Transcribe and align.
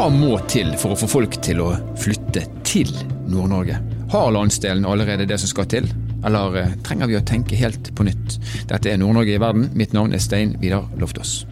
Hva 0.00 0.06
må 0.08 0.38
til 0.48 0.70
for 0.80 0.94
å 0.94 0.96
få 0.96 1.06
folk 1.12 1.34
til 1.44 1.58
å 1.60 1.74
flytte 2.00 2.40
til 2.64 2.88
Nord-Norge? 3.28 3.74
Har 4.08 4.30
landsdelen 4.32 4.86
allerede 4.88 5.26
det 5.28 5.36
som 5.42 5.50
skal 5.50 5.66
til, 5.68 5.90
eller 6.24 6.54
eh, 6.56 6.70
trenger 6.86 7.10
vi 7.10 7.18
å 7.18 7.20
tenke 7.28 7.58
helt 7.60 7.90
på 7.92 8.06
nytt? 8.08 8.38
Dette 8.70 8.88
er 8.88 8.96
Nord-Norge 8.96 9.34
i 9.34 9.42
verden. 9.42 9.66
Mitt 9.76 9.92
navn 9.92 10.16
er 10.16 10.22
Stein 10.24 10.54
Vidar 10.62 10.86
Loftaas. 10.96 11.42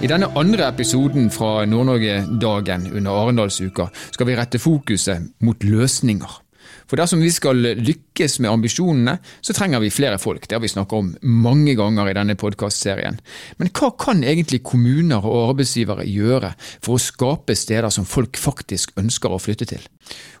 I 0.00 0.08
denne 0.08 0.30
andre 0.32 0.70
episoden 0.72 1.28
fra 1.28 1.66
Nord-Norge-dagen 1.68 2.88
under 2.88 3.20
Arendalsuka 3.20 3.90
skal 4.06 4.32
vi 4.32 4.40
rette 4.40 4.64
fokuset 4.64 5.28
mot 5.44 5.68
løsninger. 5.68 6.40
For 6.90 7.00
dersom 7.00 7.22
vi 7.24 7.32
skal 7.32 7.60
lykkes 7.80 8.38
med 8.44 8.52
ambisjonene, 8.52 9.16
så 9.44 9.56
trenger 9.56 9.82
vi 9.82 9.92
flere 9.94 10.18
folk. 10.20 10.46
Det 10.46 10.56
har 10.56 10.62
vi 10.64 10.72
snakket 10.72 10.98
om 10.98 11.10
mange 11.44 11.76
ganger 11.78 12.10
i 12.10 12.16
denne 12.16 12.36
podkastserien. 12.38 13.18
Men 13.60 13.72
hva 13.74 13.90
kan 14.00 14.22
egentlig 14.24 14.62
kommuner 14.66 15.24
og 15.24 15.54
arbeidsgivere 15.54 16.06
gjøre 16.08 16.54
for 16.84 16.96
å 16.96 17.02
skape 17.02 17.56
steder 17.58 17.90
som 17.94 18.08
folk 18.08 18.38
faktisk 18.40 18.94
ønsker 19.00 19.32
å 19.32 19.40
flytte 19.42 19.68
til? 19.74 19.84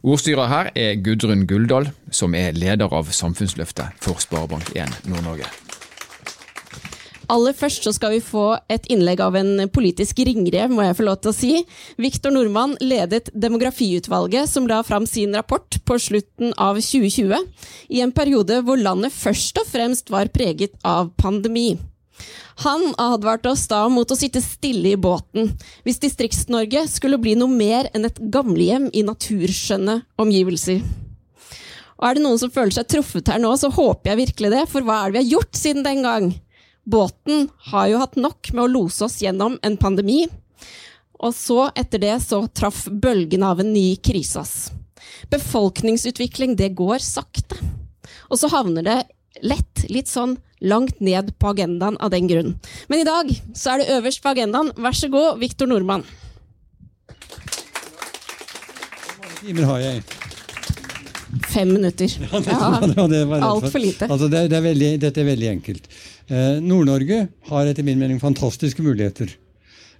Ordstyrer 0.04 0.50
her 0.52 0.72
er 0.76 1.00
Gudrun 1.00 1.46
Guldal, 1.48 1.90
som 2.12 2.36
er 2.36 2.56
leder 2.56 2.92
av 2.92 3.12
Samfunnsløftet 3.14 3.96
for 4.04 4.20
Sparebank1 4.20 5.08
Nord-Norge. 5.08 5.63
Aller 7.32 7.56
først 7.56 7.86
så 7.86 7.92
skal 7.94 8.12
vi 8.16 8.24
få 8.24 8.58
et 8.72 8.84
innlegg 8.92 9.22
av 9.24 9.36
en 9.38 9.64
politisk 9.72 10.20
ringrev, 10.26 10.72
må 10.72 10.84
jeg 10.84 10.98
få 10.98 11.06
lov 11.06 11.20
til 11.22 11.32
å 11.32 11.36
si. 11.36 11.52
Viktor 12.00 12.34
Nordmann 12.34 12.76
ledet 12.84 13.30
demografiutvalget 13.32 14.50
som 14.50 14.68
la 14.68 14.82
fram 14.84 15.06
sin 15.08 15.34
rapport 15.36 15.78
på 15.88 15.98
slutten 16.00 16.52
av 16.60 16.80
2020, 16.82 17.40
i 17.96 18.04
en 18.04 18.12
periode 18.14 18.60
hvor 18.66 18.80
landet 18.80 19.14
først 19.14 19.62
og 19.62 19.70
fremst 19.70 20.12
var 20.12 20.32
preget 20.34 20.76
av 20.84 21.14
pandemi. 21.20 21.74
Han 22.62 22.92
advarte 23.00 23.50
oss 23.50 23.64
da 23.66 23.80
mot 23.90 24.10
å 24.10 24.18
sitte 24.18 24.38
stille 24.44 24.92
i 24.92 25.00
båten 25.00 25.48
hvis 25.82 25.98
Distrikts-Norge 26.04 26.84
skulle 26.92 27.18
bli 27.18 27.32
noe 27.38 27.50
mer 27.50 27.88
enn 27.90 28.06
et 28.06 28.20
gamlehjem 28.30 28.86
i 28.94 29.02
naturskjønne 29.06 30.04
omgivelser. 30.22 30.84
Og 31.98 32.06
er 32.06 32.16
det 32.18 32.24
noen 32.24 32.38
som 32.38 32.52
føler 32.54 32.74
seg 32.76 32.88
truffet 32.90 33.30
her 33.32 33.40
nå, 33.42 33.50
så 33.58 33.70
håper 33.72 34.12
jeg 34.12 34.20
virkelig 34.26 34.50
det, 34.54 34.64
for 34.70 34.86
hva 34.86 35.00
er 35.00 35.10
det 35.10 35.16
vi 35.16 35.22
har 35.22 35.32
gjort 35.38 35.58
siden 35.58 35.86
den 35.86 36.02
gang? 36.06 36.32
Båten 36.84 37.48
har 37.70 37.88
jo 37.88 38.00
hatt 38.02 38.16
nok 38.20 38.52
med 38.52 38.64
å 38.66 38.70
lose 38.70 39.04
oss 39.06 39.20
gjennom 39.22 39.56
en 39.64 39.76
pandemi. 39.80 40.26
Og 41.24 41.32
så, 41.32 41.70
etter 41.72 42.02
det, 42.02 42.14
så 42.20 42.42
traff 42.52 42.84
bølgen 42.90 43.44
av 43.46 43.62
en 43.62 43.72
ny 43.72 43.94
krise 43.96 44.42
oss. 44.42 44.54
Befolkningsutvikling, 45.32 46.56
det 46.60 46.74
går 46.76 47.00
sakte. 47.04 47.56
Og 48.28 48.40
så 48.40 48.50
havner 48.52 48.84
det 48.84 48.98
lett 49.42 49.86
litt 49.88 50.10
sånn 50.10 50.36
langt 50.64 51.00
ned 51.00 51.32
på 51.40 51.54
agendaen 51.54 51.96
av 52.00 52.12
den 52.12 52.28
grunn. 52.28 52.52
Men 52.88 53.00
i 53.00 53.08
dag 53.08 53.32
så 53.56 53.74
er 53.74 53.80
det 53.80 53.96
øverst 53.96 54.22
på 54.24 54.34
agendaen. 54.34 54.72
Vær 54.76 54.96
så 54.96 55.10
god, 55.12 55.40
Viktor 55.40 55.70
Nordmann. 55.70 56.04
Timer 59.40 59.68
har 59.68 59.82
jeg? 59.82 60.23
Fem 61.50 61.72
minutter. 61.72 62.10
Ja, 62.32 63.48
Altfor 63.48 63.80
lite. 63.86 64.08
Altså, 64.08 64.28
det, 64.30 64.46
det 64.52 64.58
er 64.58 64.66
veldig, 64.66 64.90
dette 65.02 65.22
er 65.22 65.28
veldig 65.28 65.48
enkelt. 65.50 65.88
Eh, 66.28 66.60
Nord-Norge 66.62 67.24
har 67.50 67.70
etter 67.70 67.86
min 67.86 67.98
mening 68.00 68.20
fantastiske 68.22 68.82
muligheter. 68.84 69.32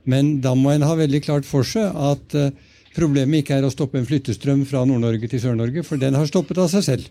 Men 0.05 0.39
da 0.45 0.53
må 0.59 0.75
en 0.75 0.85
ha 0.85 0.95
veldig 0.99 1.23
klart 1.25 1.49
for 1.49 1.67
seg 1.67 1.95
at 1.97 2.37
eh, 2.39 2.53
problemet 2.95 3.43
ikke 3.43 3.59
er 3.59 3.67
å 3.67 3.73
stoppe 3.73 3.99
en 4.01 4.07
flyttestrøm 4.09 4.63
fra 4.69 4.85
Nord-Norge 4.89 5.31
til 5.33 5.43
Sør-Norge, 5.43 5.85
for 5.87 6.01
den 6.01 6.17
har 6.19 6.29
stoppet 6.31 6.61
av 6.63 6.71
seg 6.73 6.87
selv. 6.87 7.11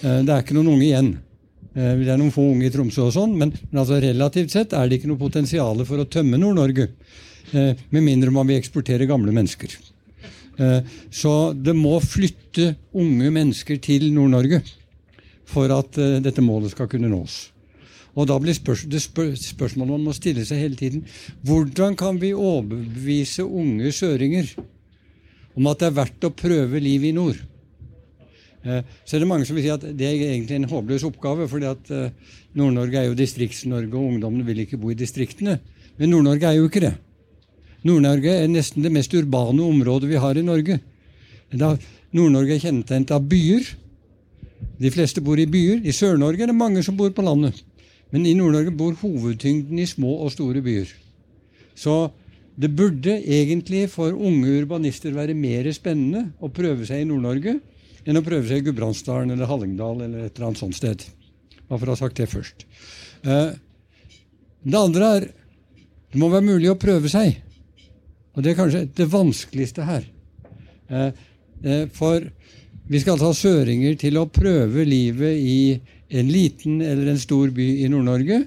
Eh, 0.00 0.22
det 0.22 0.30
er 0.32 0.40
ikke 0.44 0.56
noen 0.56 0.72
unge 0.76 0.88
igjen. 0.88 1.12
Eh, 1.74 1.94
det 2.02 2.12
er 2.12 2.20
noen 2.20 2.32
få 2.34 2.46
unge 2.54 2.68
i 2.68 2.72
Tromsø 2.74 3.08
og 3.08 3.14
sånn, 3.16 3.34
men, 3.38 3.54
men 3.70 3.82
altså 3.84 4.00
relativt 4.02 4.54
sett 4.54 4.76
er 4.76 4.88
det 4.88 5.00
ikke 5.00 5.10
noe 5.12 5.20
potensial 5.20 5.84
for 5.88 6.02
å 6.02 6.08
tømme 6.08 6.40
Nord-Norge. 6.40 6.88
Eh, 7.52 7.74
med 7.90 8.06
mindre 8.06 8.32
man 8.34 8.48
vil 8.48 8.60
eksportere 8.60 9.08
gamle 9.10 9.34
mennesker. 9.34 9.74
Eh, 10.58 10.80
så 11.10 11.34
det 11.56 11.74
må 11.76 11.96
flytte 12.04 12.74
unge 12.92 13.30
mennesker 13.32 13.80
til 13.82 14.10
Nord-Norge 14.12 14.62
for 15.52 15.72
at 15.74 15.98
dette 16.24 16.40
målet 16.44 16.72
skal 16.72 16.88
kunne 16.88 17.10
nås. 17.12 17.52
Og 18.16 18.28
da 18.28 18.36
blir 18.40 18.56
spørs 18.56 18.84
det 18.88 19.00
spør 19.04 19.32
spørsmålet 19.36 19.92
man 19.94 20.04
må 20.06 20.14
stille 20.16 20.44
seg 20.48 20.60
hele 20.60 20.76
tiden 20.76 21.04
hvordan 21.48 21.96
kan 21.96 22.18
vi 22.20 22.34
overbevise 22.36 23.44
unge 23.44 23.92
søringer 23.92 24.50
om 25.56 25.68
at 25.68 25.80
det 25.80 25.88
er 25.88 25.96
verdt 25.96 26.28
å 26.28 26.32
prøve 26.36 26.80
livet 26.80 27.10
i 27.10 27.16
nord? 27.16 27.40
Eh, 28.62 28.82
så 29.04 29.16
er 29.16 29.22
det 29.22 29.28
mange 29.28 29.46
som 29.48 29.58
vil 29.58 29.66
si 29.66 29.72
at 29.74 29.84
det 29.84 30.06
er 30.06 30.20
egentlig 30.28 30.60
en 30.60 30.68
håpløs 30.70 31.06
oppgave, 31.08 31.48
fordi 31.50 31.68
at 31.70 31.90
eh, 31.92 32.34
Nord-Norge 32.58 33.00
er 33.00 33.08
jo 33.08 33.16
Distrikts-Norge, 33.18 33.90
og 33.96 34.12
ungdommene 34.14 34.46
vil 34.46 34.62
ikke 34.64 34.78
bo 34.80 34.92
i 34.92 34.98
distriktene. 34.98 35.58
Men 35.98 36.14
Nord-Norge 36.14 36.48
er 36.48 36.60
jo 36.60 36.68
ikke 36.68 36.84
det. 36.84 36.92
Nord-Norge 37.86 38.34
er 38.44 38.50
nesten 38.50 38.84
det 38.84 38.92
mest 38.94 39.14
urbane 39.14 39.62
området 39.64 40.10
vi 40.10 40.20
har 40.22 40.38
i 40.38 40.44
Norge. 40.46 40.78
Nord-Norge 41.52 42.56
er 42.56 42.62
kjennetegnet 42.62 43.14
av 43.14 43.26
byer. 43.26 43.66
De 44.82 44.90
fleste 44.94 45.22
bor 45.24 45.40
i 45.40 45.48
byer. 45.50 45.82
I 45.82 45.94
Sør-Norge 45.94 46.44
er 46.44 46.52
det 46.52 46.58
mange 46.58 46.82
som 46.86 46.96
bor 46.98 47.10
på 47.14 47.24
landet. 47.26 47.58
Men 48.14 48.26
i 48.28 48.36
Nord-Norge 48.38 48.74
bor 48.76 48.94
hovedtyngden 49.00 49.80
i 49.82 49.88
små 49.88 50.14
og 50.22 50.32
store 50.34 50.62
byer. 50.64 50.90
Så 51.74 52.12
det 52.54 52.70
burde 52.76 53.16
egentlig 53.16 53.86
for 53.90 54.12
unge 54.12 54.58
urbanister 54.60 55.14
være 55.16 55.34
mer 55.34 55.66
spennende 55.72 56.28
å 56.38 56.52
prøve 56.52 56.86
seg 56.86 57.02
i 57.02 57.08
Nord-Norge 57.08 57.56
enn 58.02 58.18
å 58.18 58.24
prøve 58.26 58.46
seg 58.48 58.60
i 58.60 58.66
Gudbrandsdalen 58.66 59.32
eller 59.32 59.48
Hallingdal 59.48 60.04
eller 60.04 60.26
et 60.26 60.36
eller 60.36 60.50
annet 60.50 60.60
sånt 60.60 60.76
sted. 60.76 61.04
Bare 61.68 61.80
for 61.80 61.88
å 61.88 61.94
ha 61.94 62.00
sagt 62.02 62.18
det 62.20 62.28
først. 62.30 62.66
Eh, 63.24 63.54
det 64.62 64.78
andre 64.78 65.14
er 65.16 65.30
det 66.12 66.20
må 66.20 66.28
være 66.28 66.44
mulig 66.44 66.68
å 66.68 66.76
prøve 66.76 67.08
seg. 67.08 67.38
Og 68.32 68.44
det 68.44 68.52
er 68.52 68.58
kanskje 68.58 68.86
det 68.96 69.08
vanskeligste 69.12 69.84
her. 69.84 70.06
Eh, 70.88 71.10
eh, 71.64 71.84
for 71.92 72.24
vi 72.88 73.00
skal 73.02 73.20
ta 73.20 73.32
søringer 73.36 73.98
til 74.00 74.18
å 74.20 74.28
prøve 74.32 74.86
livet 74.88 75.36
i 75.36 75.78
en 76.12 76.32
liten 76.32 76.80
eller 76.84 77.12
en 77.12 77.20
stor 77.20 77.52
by 77.54 77.68
i 77.84 77.90
Nord-Norge. 77.92 78.42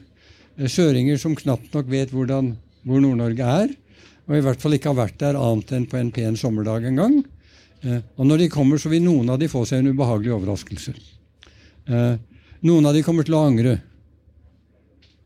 Eh, 0.58 0.70
søringer 0.72 1.22
som 1.22 1.38
knapt 1.38 1.74
nok 1.76 1.90
vet 1.92 2.14
hvordan, 2.14 2.56
hvor 2.86 3.04
Nord-Norge 3.04 3.54
er, 3.62 3.74
og 4.26 4.38
i 4.38 4.44
hvert 4.46 4.62
fall 4.62 4.78
ikke 4.78 4.90
har 4.94 5.04
vært 5.04 5.20
der 5.22 5.38
annet 5.38 5.74
enn 5.78 5.90
på 5.90 6.00
en 6.02 6.14
pen 6.14 6.38
sommerdag 6.40 6.88
en 6.90 7.02
gang. 7.02 7.18
Og 7.86 8.26
når 8.26 8.40
de 8.42 8.46
kommer, 8.50 8.80
så 8.82 8.90
vil 8.90 9.04
noen 9.06 9.28
av 9.30 9.38
de 9.38 9.46
få 9.46 9.62
seg 9.70 9.84
en 9.84 9.92
ubehagelig 9.94 10.32
overraskelse. 10.34 10.94
Noen 12.66 12.88
av 12.90 12.96
de 12.98 13.04
kommer 13.06 13.28
til 13.28 13.36
å 13.38 13.44
angre. 13.46 13.76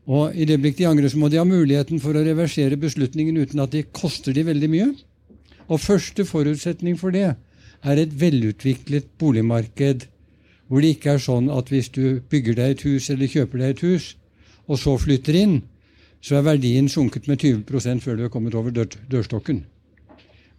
Og 0.08 0.34
i 0.34 0.46
det 0.48 0.58
blikk 0.62 0.78
de 0.78 0.88
angrer, 0.88 1.10
så 1.12 1.18
må 1.20 1.28
de 1.28 1.38
ha 1.40 1.46
muligheten 1.46 2.00
for 2.02 2.16
å 2.16 2.24
reversere 2.24 2.78
beslutningen 2.80 3.36
uten 3.36 3.60
at 3.62 3.74
det 3.74 3.90
koster 3.96 4.34
de 4.34 4.46
veldig 4.46 4.70
mye. 4.72 4.88
Og 5.70 5.82
første 5.82 6.24
forutsetning 6.26 6.96
for 6.98 7.14
det 7.14 7.28
er 7.30 8.00
et 8.00 8.14
velutviklet 8.20 9.12
boligmarked 9.20 10.08
hvor 10.70 10.82
det 10.82 10.94
ikke 10.94 11.16
er 11.16 11.22
sånn 11.22 11.48
at 11.50 11.70
hvis 11.72 11.90
du 11.90 12.20
bygger 12.30 12.56
deg 12.58 12.72
et 12.74 12.82
hus 12.86 13.08
eller 13.10 13.30
kjøper 13.30 13.58
deg 13.58 13.72
et 13.74 13.84
hus, 13.88 14.04
og 14.70 14.78
så 14.78 14.94
flytter 15.02 15.34
inn, 15.34 15.56
så 16.22 16.36
er 16.38 16.46
verdien 16.46 16.86
sunket 16.88 17.26
med 17.26 17.42
20 17.42 18.02
før 18.04 18.18
du 18.18 18.24
er 18.26 18.30
kommet 18.30 18.54
over 18.54 18.70
dør 18.70 18.86
dørstokken. 19.10 19.64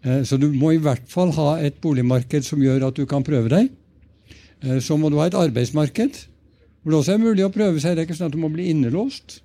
Eh, 0.04 0.24
så 0.28 0.38
du 0.42 0.50
må 0.52 0.74
i 0.74 0.82
hvert 0.82 1.06
fall 1.08 1.32
ha 1.38 1.54
et 1.64 1.78
boligmarked 1.80 2.44
som 2.44 2.60
gjør 2.60 2.90
at 2.90 2.98
du 3.00 3.06
kan 3.08 3.24
prøve 3.24 3.52
deg. 3.54 3.70
Eh, 4.66 4.82
så 4.84 4.98
må 4.98 5.10
du 5.10 5.20
ha 5.22 5.30
et 5.30 5.38
arbeidsmarked 5.38 6.26
hvor 6.82 6.94
det 6.94 7.00
også 7.00 7.16
er 7.16 7.22
mulig 7.22 7.46
å 7.46 7.54
prøve 7.54 7.82
seg. 7.82 7.96
Det 7.96 8.04
er 8.04 8.10
ikke 8.10 8.18
sånn 8.18 8.32
at 8.32 8.36
du 8.36 8.42
må 8.42 8.50
bli 8.54 8.70
innelåst. 8.74 9.40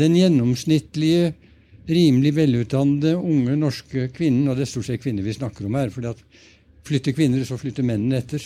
Den 0.00 0.16
gjennomsnittlige, 0.16 1.34
rimelig 1.90 2.32
velutdannede 2.36 3.16
unge 3.18 3.56
norske 3.58 4.06
kvinnen, 4.14 4.48
og 4.48 4.56
det 4.56 4.64
er 4.64 4.70
stort 4.70 4.86
sett 4.86 5.02
kvinner 5.02 5.26
vi 5.26 5.34
snakker 5.34 5.66
om 5.66 5.76
her, 5.76 5.90
for 5.92 6.06
flytter 6.86 7.16
kvinner, 7.16 7.42
så 7.44 7.58
flytter 7.60 7.86
mennene 7.86 8.20
etter. 8.22 8.44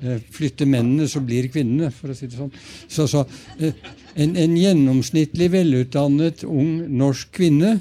Eh, 0.00 0.20
flytter 0.32 0.68
mennene, 0.68 1.06
så 1.08 1.20
blir 1.24 1.50
kvinnene, 1.52 1.90
for 1.92 2.12
å 2.12 2.16
si 2.16 2.28
det 2.28 2.38
sånn. 2.38 2.52
Så, 2.88 3.06
så 3.10 3.24
eh, 3.60 3.76
en, 4.16 4.32
en, 4.32 4.56
gjennomsnittlig 4.56 5.50
velutdannet 5.52 6.44
ung 6.48 6.86
norsk 7.00 7.32
kvinne 7.36 7.76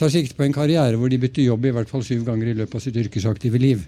tar 0.00 0.12
sikte 0.12 0.36
på 0.36 0.44
en 0.46 0.56
karriere 0.56 1.00
hvor 1.00 1.12
de 1.12 1.20
bytter 1.20 1.48
jobb 1.48 1.66
i 1.68 1.72
hvert 1.76 1.90
fall 1.90 2.04
syv 2.04 2.26
ganger 2.28 2.52
i 2.52 2.58
løpet 2.60 2.76
av 2.76 2.84
sitt 2.84 3.00
yrkesaktive 3.00 3.60
liv. 3.60 3.82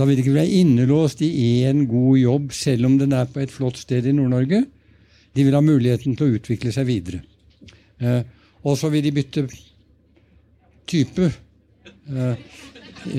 Da 0.00 0.06
vil 0.08 0.22
ikke 0.22 0.32
være 0.32 0.60
innelåst 0.62 1.20
i 1.20 1.60
én 1.68 1.82
god 1.84 2.16
jobb, 2.16 2.52
selv 2.56 2.88
om 2.88 2.94
den 2.96 3.12
er 3.12 3.26
på 3.28 3.42
et 3.42 3.52
flott 3.52 3.76
sted 3.76 4.06
i 4.08 4.14
Nord-Norge. 4.16 4.62
De 5.36 5.44
vil 5.44 5.52
ha 5.52 5.60
muligheten 5.60 6.16
til 6.16 6.24
å 6.24 6.38
utvikle 6.38 6.72
seg 6.72 6.88
videre. 6.88 7.20
Eh, 8.00 8.22
og 8.64 8.78
så 8.80 8.88
vil 8.88 9.04
de 9.04 9.12
bytte 9.12 9.44
type. 10.88 11.28
Eh, 12.08 12.48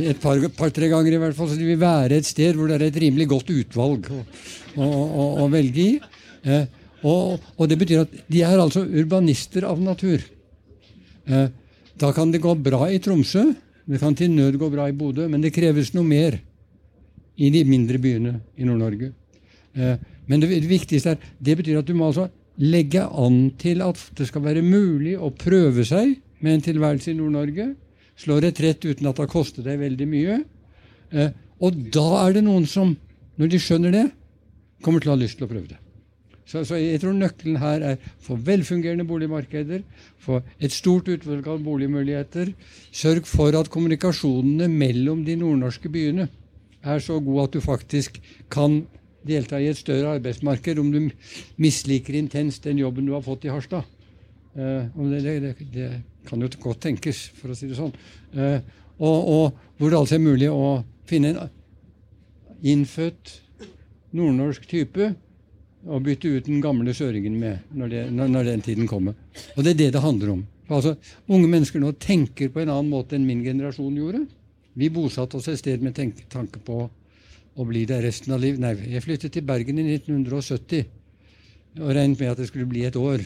et 0.10 0.18
par-tre 0.26 0.50
par, 0.58 0.74
ganger 0.96 1.14
i 1.14 1.22
hvert 1.22 1.38
fall, 1.38 1.54
så 1.54 1.62
de 1.62 1.70
vil 1.70 1.80
være 1.82 2.18
et 2.18 2.26
sted 2.26 2.58
hvor 2.58 2.70
det 2.70 2.80
er 2.80 2.90
et 2.90 3.00
rimelig 3.06 3.30
godt 3.30 3.54
utvalg 3.54 4.10
å, 4.10 4.26
å, 4.82 4.90
å, 4.90 5.30
å 5.46 5.50
velge 5.54 5.86
i. 5.86 5.96
Eh, 6.50 6.66
og, 7.06 7.42
og, 7.58 7.66
det 7.70 7.78
betyr 7.78 8.08
at 8.08 8.22
de 8.26 8.46
er 8.46 8.58
altså 8.58 8.88
urbanister 8.90 9.70
av 9.70 9.82
natur. 9.86 10.26
Eh, 11.30 11.50
da 12.02 12.16
kan 12.18 12.34
det 12.34 12.42
gå 12.42 12.58
bra 12.58 12.90
i 12.90 13.02
Tromsø, 13.02 13.52
det 13.86 14.02
kan 14.02 14.18
til 14.18 14.34
nød 14.34 14.58
gå 14.58 14.74
bra 14.74 14.90
i 14.90 14.98
Bodø, 14.98 15.30
men 15.30 15.46
det 15.46 15.54
kreves 15.54 15.94
noe 15.94 16.10
mer 16.10 16.42
i 17.42 17.50
de 17.54 17.64
mindre 17.68 18.00
byene 18.02 18.36
i 18.58 18.68
Nord-Norge. 18.68 19.12
Eh, 19.74 19.98
men 20.30 20.44
det, 20.44 20.52
viktigste 20.70 21.16
er 21.16 21.30
det 21.40 21.58
betyr 21.60 21.82
at 21.82 21.88
du 21.88 21.96
må 21.98 22.12
altså 22.12 22.28
legge 22.62 23.04
an 23.04 23.44
til 23.60 23.82
at 23.86 24.00
det 24.18 24.28
skal 24.30 24.44
være 24.46 24.64
mulig 24.66 25.16
å 25.18 25.32
prøve 25.34 25.86
seg 25.88 26.18
med 26.44 26.58
en 26.58 26.66
tilværelse 26.70 27.14
i 27.14 27.18
Nord-Norge. 27.18 27.72
Slå 28.20 28.38
retrett 28.44 28.84
uten 28.86 29.08
at 29.08 29.18
det 29.18 29.26
har 29.26 29.32
kostet 29.32 29.66
deg 29.66 29.80
veldig 29.82 30.10
mye. 30.10 30.42
Eh, 31.12 31.32
og 31.62 31.78
da 31.94 32.26
er 32.26 32.38
det 32.38 32.46
noen 32.46 32.68
som, 32.70 32.94
når 33.40 33.54
de 33.54 33.62
skjønner 33.62 33.96
det, 33.96 34.10
kommer 34.82 35.02
til 35.02 35.12
å 35.12 35.16
ha 35.16 35.22
lyst 35.22 35.40
til 35.40 35.48
å 35.48 35.52
prøve 35.52 35.70
det. 35.72 35.80
Så, 36.52 36.66
så 36.68 36.76
jeg 36.76 37.00
tror 37.00 37.14
nøkkelen 37.16 37.62
her 37.62 37.84
er 37.94 38.08
få 38.22 38.36
velfungerende 38.36 39.06
boligmarkeder, 39.08 39.86
få 40.20 40.42
et 40.60 40.74
stort 40.76 41.08
utvalg 41.14 41.48
av 41.48 41.62
boligmuligheter. 41.64 42.52
Sørg 42.92 43.30
for 43.30 43.56
at 43.56 43.70
kommunikasjonene 43.72 44.68
mellom 44.68 45.22
de 45.26 45.38
nordnorske 45.40 45.90
byene 45.94 46.28
er 46.84 47.00
så 47.04 47.20
god 47.22 47.44
at 47.46 47.56
du 47.56 47.62
faktisk 47.64 48.20
kan 48.52 48.82
delta 49.28 49.60
i 49.62 49.70
et 49.70 49.78
større 49.78 50.16
arbeidsmarked 50.18 50.80
om 50.82 50.92
du 50.94 51.10
misliker 51.62 52.18
intenst 52.18 52.66
den 52.66 52.82
jobben 52.82 53.06
du 53.06 53.14
har 53.14 53.26
fått 53.26 53.46
i 53.46 53.54
Harstad. 53.54 53.86
Uh, 54.56 54.90
det, 55.12 55.22
det, 55.24 55.56
det, 55.74 55.90
kan 56.28 56.42
jo 56.42 56.50
godt 56.62 56.82
tenkes, 56.84 57.30
for 57.38 57.54
å 57.54 57.58
si 57.58 57.70
det 57.70 57.78
sånn. 57.78 57.94
Uh, 58.36 58.60
og, 59.02 59.18
og, 59.18 59.60
hvor 59.78 59.90
det 59.90 60.00
altså 60.02 60.18
er 60.18 60.26
mulig 60.26 60.50
å 60.52 60.82
finne 61.10 61.32
en 61.34 61.54
innfødt 62.62 63.38
nordnorsk 64.18 64.68
type 64.70 65.14
og 65.88 66.04
bytte 66.06 66.30
ut 66.30 66.46
den 66.46 66.60
gamle 66.62 66.94
søringen 66.94 67.40
med 67.42 67.72
når, 67.74 67.90
det, 67.90 68.02
når, 68.14 68.34
når, 68.36 68.50
den 68.52 68.66
tiden 68.66 68.90
kommer. 68.90 69.16
Og 69.56 69.64
det 69.66 69.74
er 69.74 69.80
det 69.80 69.94
det 69.96 70.04
handler 70.04 70.36
om. 70.36 70.44
Altså, 70.72 70.94
unge 71.32 71.50
mennesker 71.50 71.82
nå 71.82 71.96
tenker 72.00 72.52
på 72.54 72.62
en 72.62 72.70
annen 72.70 72.92
måte 72.92 73.18
enn 73.18 73.26
min 73.28 73.42
generasjon 73.44 73.98
gjorde. 73.98 74.22
Vi 74.78 74.90
bosatte 74.94 75.38
oss 75.38 75.50
et 75.52 75.60
sted 75.60 75.84
med 75.84 75.98
tanke 75.98 76.62
på 76.64 76.80
å 77.52 77.68
bli 77.68 77.84
der 77.90 78.04
resten 78.06 78.34
av 78.36 78.42
livet. 78.44 78.62
Nei, 78.64 78.76
jeg 78.94 79.04
flyttet 79.04 79.36
til 79.36 79.46
Bergen 79.48 79.82
i 79.82 79.88
1970 79.98 80.86
og 81.82 81.92
regnet 81.96 82.20
med 82.20 82.32
at 82.32 82.40
det 82.42 82.48
skulle 82.50 82.70
bli 82.70 82.86
et 82.88 82.98
år. 83.00 83.24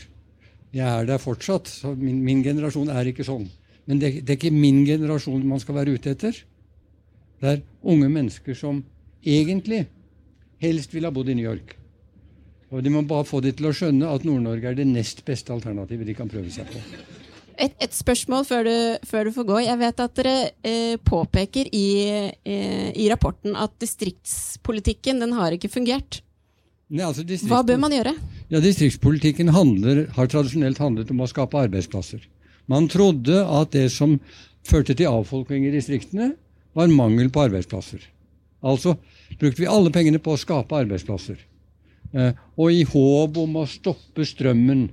Jeg 0.75 0.85
er 0.85 1.07
der 1.07 1.21
fortsatt, 1.21 1.69
så 1.71 1.93
min, 1.97 2.19
min 2.25 2.43
generasjon 2.45 2.91
er 2.93 3.09
ikke 3.09 3.25
sånn. 3.25 3.47
Men 3.85 4.01
det, 4.01 4.11
det, 4.25 4.33
er 4.33 4.39
ikke 4.39 4.53
min 4.53 4.83
generasjon 4.85 5.45
man 5.47 5.61
skal 5.61 5.77
være 5.79 5.95
ute 5.95 6.13
etter. 6.13 6.37
Det 7.41 7.51
er 7.51 7.63
unge 7.85 8.09
mennesker 8.09 8.57
som 8.57 8.81
egentlig 9.25 9.85
helst 10.61 10.93
ville 10.93 11.09
ha 11.09 11.15
bodd 11.15 11.29
i 11.29 11.37
New 11.37 11.45
York. 11.45 11.75
Og 12.73 12.81
De 12.83 12.91
må 12.91 13.05
bare 13.07 13.27
få 13.27 13.39
de 13.45 13.53
til 13.55 13.69
å 13.69 13.75
skjønne 13.75 14.09
at 14.09 14.25
Nord-Norge 14.25 14.71
er 14.71 14.77
det 14.77 14.87
nest 14.89 15.21
beste 15.25 15.53
alternativet 15.53 16.09
de 16.09 16.17
kan 16.17 16.29
prøve 16.31 16.51
seg 16.51 16.69
på. 16.69 16.81
Et, 17.55 17.73
et 17.79 17.93
spørsmål 17.95 18.45
før 18.47 18.67
du, 18.67 18.75
før 19.07 19.27
du, 19.27 19.31
får 19.35 19.47
gå. 19.47 19.57
Jeg 19.63 19.79
vet 19.79 20.01
at 20.03 20.19
dere 20.19 20.35
eh, 20.65 20.95
påpeker 20.99 21.69
i, 21.71 21.87
eh, 22.43 22.89
i, 22.91 23.07
rapporten 23.11 23.55
at 23.59 23.73
distriktspolitikken 23.81 25.21
den 25.23 25.35
har 25.37 25.55
ikke 25.55 25.71
fungert. 25.71 26.21
Nei, 26.91 27.05
altså 27.07 27.25
Hva 27.47 27.63
bør 27.65 27.79
man 27.81 27.95
gjøre? 27.95 28.13
Ja, 28.51 28.61
Distriktspolitikken 28.61 29.49
handler, 29.55 30.05
har 30.13 30.27
tradisjonelt 30.29 30.81
handlet 30.81 31.09
om 31.13 31.23
å 31.23 31.29
skape 31.31 31.63
arbeidsplasser. 31.65 32.27
Man 32.69 32.89
trodde 32.91 33.41
at 33.41 33.73
det 33.73 33.87
som 33.93 34.19
førte 34.65 34.93
til 34.97 35.09
avfolkning 35.09 35.65
i 35.67 35.73
distriktene, 35.73 36.33
var 36.75 36.91
mangel 36.91 37.29
på 37.31 37.45
arbeidsplasser. 37.45 38.01
Altså 38.65 38.97
brukte 39.39 39.63
vi 39.63 39.69
alle 39.71 39.93
pengene 39.93 40.19
på 40.21 40.33
å 40.33 40.39
skape 40.39 40.75
arbeidsplasser. 40.77 41.37
Eh, 42.15 42.35
og 42.59 42.71
i 42.71 42.83
håp 42.87 43.39
om 43.41 43.61
å 43.61 43.69
stoppe 43.69 44.25
strømmen 44.27 44.87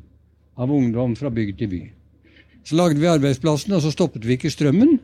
av 0.60 0.72
ungdom 0.72 1.16
fra 1.18 1.30
bygd 1.32 1.58
til 1.58 1.70
by. 1.72 1.82
Så 2.64 2.76
lagde 2.78 3.00
vi 3.00 3.10
arbeidsplassene, 3.10 3.76
og 3.76 3.82
så 3.82 3.90
stoppet 3.94 4.26
vi 4.26 4.36
ikke 4.36 4.52
strømmen. 4.52 4.98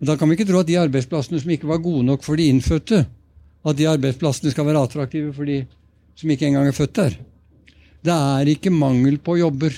Og 0.00 0.06
Da 0.06 0.16
kan 0.16 0.28
vi 0.28 0.36
ikke 0.36 0.48
tro 0.48 0.60
at 0.60 0.68
de 0.68 0.78
arbeidsplassene 0.78 1.40
som 1.40 1.50
ikke 1.50 1.68
var 1.68 1.82
gode 1.84 2.04
nok 2.04 2.24
for 2.26 2.36
de 2.36 2.48
innfødte, 2.50 3.06
at 3.66 3.76
de 3.78 3.88
arbeidsplassene 3.88 4.50
skal 4.50 4.66
være 4.66 4.82
attraktive 4.82 5.32
for 5.34 5.44
de 5.44 5.64
som 6.16 6.30
ikke 6.30 6.46
engang 6.48 6.68
er 6.68 6.76
født 6.76 6.96
der. 6.96 7.16
Det 8.04 8.14
er 8.14 8.50
ikke 8.50 8.70
mangel 8.70 9.18
på 9.18 9.36
jobber. 9.38 9.72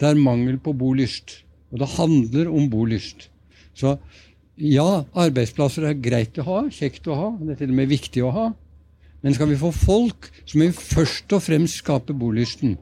Det 0.00 0.08
er 0.08 0.14
mangel 0.20 0.58
på 0.58 0.72
bolyst. 0.72 1.42
Og 1.72 1.80
det 1.80 1.88
handler 1.96 2.50
om 2.52 2.70
bolyst. 2.70 3.28
Så 3.76 3.96
ja, 4.56 5.04
arbeidsplasser 5.12 5.84
er 5.90 6.00
greit 6.00 6.38
å 6.40 6.46
ha, 6.46 6.60
kjekt 6.72 7.08
å 7.12 7.16
ha, 7.18 7.28
det 7.42 7.56
er 7.56 7.58
til 7.60 7.74
og 7.74 7.76
med 7.76 7.90
viktig 7.90 8.22
å 8.24 8.32
ha. 8.32 8.46
Men 9.20 9.34
skal 9.36 9.50
vi 9.50 9.58
få 9.60 9.72
folk, 9.74 10.30
så 10.46 10.56
må 10.56 10.70
vi 10.70 10.76
først 10.76 11.32
og 11.36 11.42
fremst 11.44 11.82
skape 11.82 12.16
bolysten. 12.16 12.76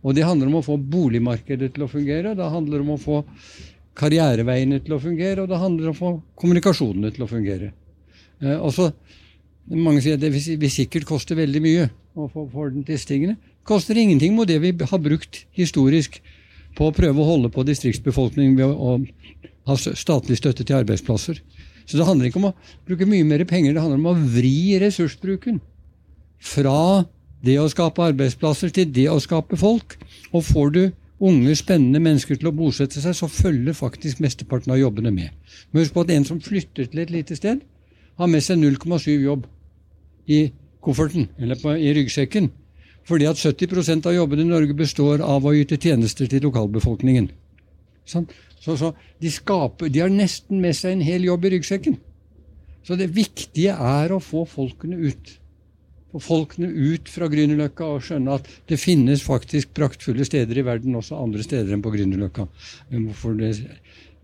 Og 0.00 0.16
det 0.16 0.24
handler 0.24 0.48
om 0.48 0.60
å 0.60 0.64
få 0.64 0.78
boligmarkedet 0.80 1.74
til 1.74 1.84
å 1.84 1.90
fungere, 1.90 2.34
det 2.36 2.52
handler 2.54 2.84
om 2.84 2.94
å 2.94 3.00
få 3.00 3.20
karriereveiene 4.00 4.80
til 4.84 4.96
å 4.96 5.00
fungere, 5.02 5.42
og 5.42 5.50
det 5.50 5.60
handler 5.60 5.90
om 5.90 5.96
å 5.96 5.98
få 5.98 6.12
kommunikasjonene 6.40 7.12
til 7.14 7.26
å 7.26 7.30
fungere. 7.30 7.72
Eh, 8.40 8.56
også, 8.56 8.90
mange 9.76 10.00
sier 10.04 10.16
at 10.16 10.22
det 10.22 10.32
vil 10.32 10.72
sikkert 10.72 11.08
koste 11.08 11.36
veldig 11.36 11.62
mye 11.64 11.88
å 12.16 12.28
få, 12.32 12.46
orden 12.48 12.80
den 12.80 12.88
til 12.88 13.00
stingene. 13.00 13.36
Det 13.36 13.68
koster 13.68 13.98
ingenting 14.00 14.34
mot 14.34 14.48
det 14.48 14.58
vi 14.62 14.72
har 14.72 15.02
brukt 15.02 15.44
historisk 15.56 16.20
på 16.78 16.88
å 16.88 16.94
prøve 16.94 17.20
å 17.20 17.28
holde 17.28 17.50
på 17.52 17.66
distriktsbefolkningen 17.66 18.56
ved 18.56 18.72
å 18.72 18.96
ha 19.68 19.76
statlig 19.76 20.38
støtte 20.40 20.64
til 20.64 20.78
arbeidsplasser. 20.80 21.42
Så 21.84 21.98
det 21.98 22.06
handler 22.06 22.30
ikke 22.30 22.40
om 22.40 22.50
å 22.50 22.56
bruke 22.86 23.08
mye 23.08 23.26
mer 23.26 23.44
penger, 23.50 23.74
det 23.74 23.82
handler 23.82 24.00
om 24.00 24.12
å 24.12 24.30
vri 24.32 24.78
ressursbruken 24.80 25.58
fra 26.40 27.04
det 27.44 27.56
å 27.60 27.68
skape 27.72 28.04
arbeidsplasser 28.10 28.72
til 28.74 28.90
det 28.92 29.08
å 29.10 29.20
skape 29.22 29.58
folk. 29.60 29.96
Og 30.32 30.44
får 30.44 30.72
du 30.76 30.82
unge, 31.20 31.54
spennende 31.58 32.00
mennesker 32.02 32.38
til 32.40 32.50
å 32.50 32.54
bosette 32.56 33.00
seg, 33.02 33.16
så 33.16 33.28
følger 33.28 33.76
faktisk 33.76 34.22
mesteparten 34.24 34.72
av 34.72 34.80
jobbene 34.80 35.12
med. 35.14 35.34
Men 35.70 35.84
husk 35.84 35.96
på 35.96 36.04
at 36.06 36.12
en 36.14 36.26
som 36.28 36.40
flytter 36.40 36.88
til 36.88 37.02
et 37.02 37.12
lite 37.12 37.36
sted, 37.36 37.60
har 38.20 38.28
med 38.28 38.44
seg 38.44 38.60
0,7 38.60 39.12
jobb 39.16 39.46
i 40.28 40.50
kofferten, 40.84 41.28
eller 41.40 41.60
på, 41.60 41.74
i 41.76 41.92
ryggsekken. 41.96 42.50
Fordi 43.08 43.26
at 43.28 43.40
70% 43.40 44.06
av 44.08 44.14
jobbene 44.14 44.44
i 44.44 44.50
Norge 44.50 44.76
består 44.76 45.24
av 45.24 45.44
å 45.44 45.54
yte 45.56 45.80
tjenester 45.80 46.28
til 46.28 46.44
lokalbefolkningen. 46.44 47.30
Sånn? 48.08 48.28
Så, 48.60 48.76
så 48.76 48.92
de, 49.22 49.32
skaper, 49.32 49.88
de 49.88 50.02
har 50.04 50.12
nesten 50.12 50.60
med 50.60 50.76
seg 50.76 50.96
en 50.98 51.04
hel 51.04 51.24
jobb 51.24 51.46
i 51.48 51.54
ryggsekken. 51.56 51.96
Så 52.84 52.96
det 53.00 53.10
viktige 53.16 53.72
er 53.72 54.12
å 54.12 54.20
få 54.24 54.44
folkene 54.48 54.98
ut 55.00 55.39
få 56.12 56.20
folkene 56.22 56.68
ut 56.70 57.08
fra 57.10 57.28
Grünerløkka 57.30 57.86
og 57.86 58.04
skjønne 58.06 58.36
at 58.38 58.48
det 58.70 58.80
finnes 58.80 59.22
faktisk 59.24 59.72
praktfulle 59.76 60.26
steder 60.26 60.58
i 60.58 60.66
verden 60.66 60.98
også 60.98 61.18
andre 61.18 61.44
steder 61.46 61.74
enn 61.74 61.84
på 61.84 61.92
Grünerløkka. 61.94 62.46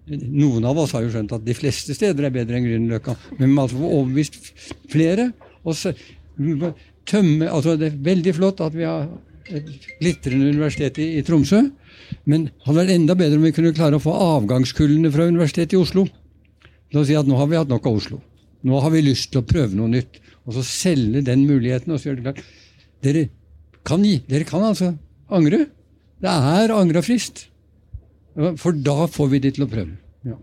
Noen 0.06 0.66
av 0.66 0.78
oss 0.82 0.94
har 0.94 1.06
jo 1.06 1.12
skjønt 1.14 1.34
at 1.34 1.46
de 1.46 1.54
fleste 1.58 1.94
steder 1.96 2.28
er 2.28 2.34
bedre 2.34 2.58
enn 2.58 2.66
Grünerløkka, 2.66 3.16
men 3.38 3.54
må 3.54 3.66
altså 3.66 3.80
overbevist 3.86 4.52
flere. 4.92 5.30
og 5.64 5.74
så, 5.74 5.94
tømme, 7.06 7.48
altså 7.48 7.76
Det 7.76 7.92
er 7.92 8.04
veldig 8.10 8.34
flott 8.34 8.60
at 8.60 8.74
vi 8.74 8.84
har 8.84 9.08
et 9.46 9.66
glitrende 10.00 10.50
universitet 10.50 10.98
i, 10.98 11.18
i 11.18 11.22
Tromsø, 11.22 11.62
men 12.26 12.48
det 12.48 12.66
hadde 12.66 12.78
vært 12.80 12.94
enda 12.96 13.14
bedre 13.14 13.38
om 13.38 13.46
vi 13.46 13.54
kunne 13.54 13.74
klare 13.74 13.98
å 13.98 14.02
få 14.02 14.14
avgangskullene 14.14 15.10
fra 15.14 15.26
Universitetet 15.30 15.74
i 15.74 15.80
Oslo 15.80 16.06
La 16.94 17.02
å 17.02 17.06
si 17.06 17.16
at 17.18 17.26
nå 17.26 17.38
har 17.38 17.48
vi 17.50 17.58
hatt 17.58 17.70
nok 17.70 17.86
av 17.88 17.98
Oslo. 17.98 18.20
Nå 18.66 18.80
har 18.82 18.92
vi 18.94 19.02
lyst 19.04 19.32
til 19.32 19.42
å 19.42 19.46
prøve 19.46 19.74
noe 19.76 19.90
nytt 19.90 20.20
og 20.46 20.54
så 20.54 20.62
selge 20.66 21.22
den 21.26 21.44
muligheten. 21.48 21.92
og 21.92 22.00
så 22.00 22.10
gjør 22.10 22.20
det 22.20 22.24
klart. 22.28 22.42
Dere 23.04 23.28
kan, 23.86 24.02
gi. 24.02 24.22
dere 24.30 24.44
kan 24.48 24.64
altså 24.64 24.94
angre. 25.30 25.66
Det 26.22 26.32
er 26.32 26.74
angrefrist. 26.74 27.48
For 28.60 28.72
da 28.72 29.06
får 29.10 29.30
vi 29.32 29.38
de 29.44 29.50
til 29.56 29.66
å 29.66 29.70
prøve. 29.70 29.96
Ja. 30.26 30.36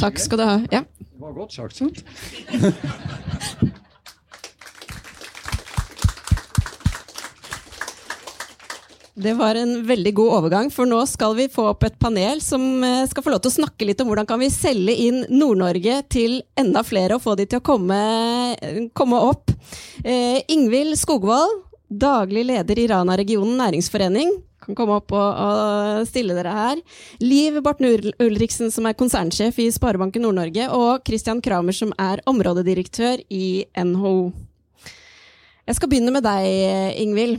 Takk 0.00 0.18
skal 0.22 0.40
du 0.40 0.44
ha. 0.44 0.56
Ja. 0.72 0.82
Det 0.98 1.20
var 1.22 1.34
godt 1.36 1.54
sagt, 1.54 1.76
sant? 1.78 2.02
Det 9.14 9.30
var 9.38 9.54
en 9.54 9.76
veldig 9.86 10.10
god 10.18 10.32
overgang, 10.40 10.70
for 10.74 10.90
nå 10.90 10.96
skal 11.06 11.36
vi 11.38 11.44
få 11.46 11.68
opp 11.70 11.84
et 11.86 11.94
panel 12.02 12.40
som 12.42 12.82
eh, 12.82 13.04
skal 13.06 13.22
få 13.22 13.30
lov 13.30 13.44
til 13.44 13.52
å 13.52 13.54
snakke 13.60 13.86
litt 13.86 14.00
om 14.02 14.08
hvordan 14.10 14.26
kan 14.26 14.40
vi 14.42 14.48
selge 14.50 14.96
inn 15.04 15.20
Nord-Norge 15.30 16.00
til 16.10 16.40
enda 16.58 16.82
flere 16.82 17.14
og 17.14 17.22
få 17.22 17.36
de 17.38 17.46
til 17.46 17.60
å 17.60 17.64
komme, 17.64 18.00
komme 18.98 19.20
opp. 19.22 19.54
Eh, 20.02 20.40
Ingvild 20.50 20.98
Skogvold, 20.98 21.62
daglig 21.86 22.42
leder 22.48 22.82
i 22.82 22.88
Rana-regionen 22.90 23.54
næringsforening, 23.62 24.34
kan 24.66 24.74
komme 24.74 24.98
opp 24.98 25.14
og, 25.14 25.30
og, 25.30 26.08
stille 26.10 26.34
dere 26.34 26.58
her. 26.58 26.82
Liv 27.22 27.60
Barten 27.62 27.86
Ulriksen, 28.18 28.74
som 28.74 28.88
er 28.90 28.98
konsernsjef 28.98 29.60
i 29.62 29.68
Sparebanken 29.70 30.26
Nord-Norge, 30.26 30.66
og 30.74 31.06
Christian 31.06 31.44
Kramer, 31.44 31.76
som 31.76 31.94
er 32.02 32.24
områdedirektør 32.26 33.22
i 33.30 33.62
NHO. 33.78 34.32
Jeg 35.70 35.78
skal 35.78 35.92
begynne 35.92 36.16
med 36.16 36.26
deg, 36.26 36.98
Ingvild. 36.98 37.38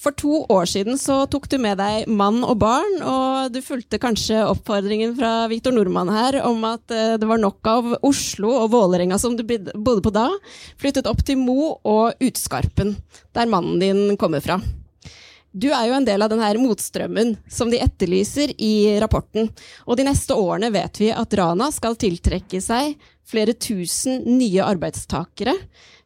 For 0.00 0.14
to 0.18 0.42
år 0.50 0.66
siden 0.68 0.98
så 0.98 1.20
tok 1.30 1.46
du 1.50 1.56
med 1.62 1.78
deg 1.78 2.08
mann 2.10 2.42
og 2.42 2.58
barn, 2.62 2.96
og 3.06 3.54
du 3.54 3.60
fulgte 3.64 4.00
kanskje 4.02 4.42
oppfordringen 4.48 5.14
fra 5.18 5.46
Viktor 5.50 5.74
Nordmann 5.76 6.10
her 6.12 6.40
om 6.44 6.64
at 6.68 6.94
eh, 6.94 7.14
det 7.20 7.28
var 7.30 7.42
nok 7.42 7.70
av 7.70 7.90
Oslo 8.06 8.52
og 8.64 8.72
Vålerenga 8.74 9.18
som 9.22 9.36
du 9.38 9.44
bodde 9.46 10.02
på 10.04 10.14
da. 10.14 10.28
Flyttet 10.82 11.10
opp 11.10 11.22
til 11.26 11.38
Mo 11.40 11.76
og 11.78 12.24
Utskarpen, 12.24 12.96
der 13.36 13.50
mannen 13.50 13.78
din 13.82 14.18
kommer 14.20 14.42
fra. 14.44 14.58
Du 15.54 15.68
er 15.70 15.86
jo 15.86 15.94
en 15.94 16.06
del 16.06 16.18
av 16.24 16.32
denne 16.32 16.48
motstrømmen 16.58 17.36
som 17.46 17.70
de 17.70 17.78
etterlyser 17.78 18.56
i 18.58 18.98
rapporten. 18.98 19.46
Og 19.86 19.94
de 20.00 20.08
neste 20.08 20.34
årene 20.34 20.72
vet 20.74 20.98
vi 20.98 21.12
at 21.14 21.36
Rana 21.38 21.68
skal 21.70 21.94
tiltrekke 21.94 22.58
seg 22.58 22.96
flere 23.28 23.54
tusen 23.56 24.22
nye 24.28 24.64
arbeidstakere 24.64 25.54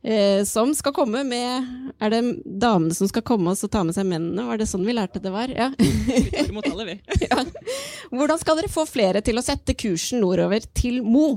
eh, 0.03 0.45
som 0.47 0.71
skal 0.77 0.95
komme 0.97 1.25
med 1.27 1.95
Er 1.99 2.13
det 2.15 2.23
damene 2.45 2.95
som 2.95 3.11
skal 3.11 3.25
komme 3.27 3.53
og 3.53 3.73
ta 3.73 3.83
med 3.87 3.97
seg 3.97 4.07
mennene? 4.09 4.47
Var 4.47 4.61
det 4.61 4.69
sånn 4.71 4.87
vi 4.87 4.97
lærte 4.97 5.23
det 5.23 5.35
var? 5.35 5.51
Ja. 5.51 5.73
ja. 7.27 7.45
Hvordan 8.15 8.41
skal 8.41 8.61
dere 8.61 8.73
få 8.73 8.87
flere 8.89 9.23
til 9.25 9.41
å 9.41 9.45
sette 9.45 9.77
kursen 9.79 10.23
nordover 10.23 10.65
til 10.75 11.03
Mo? 11.03 11.37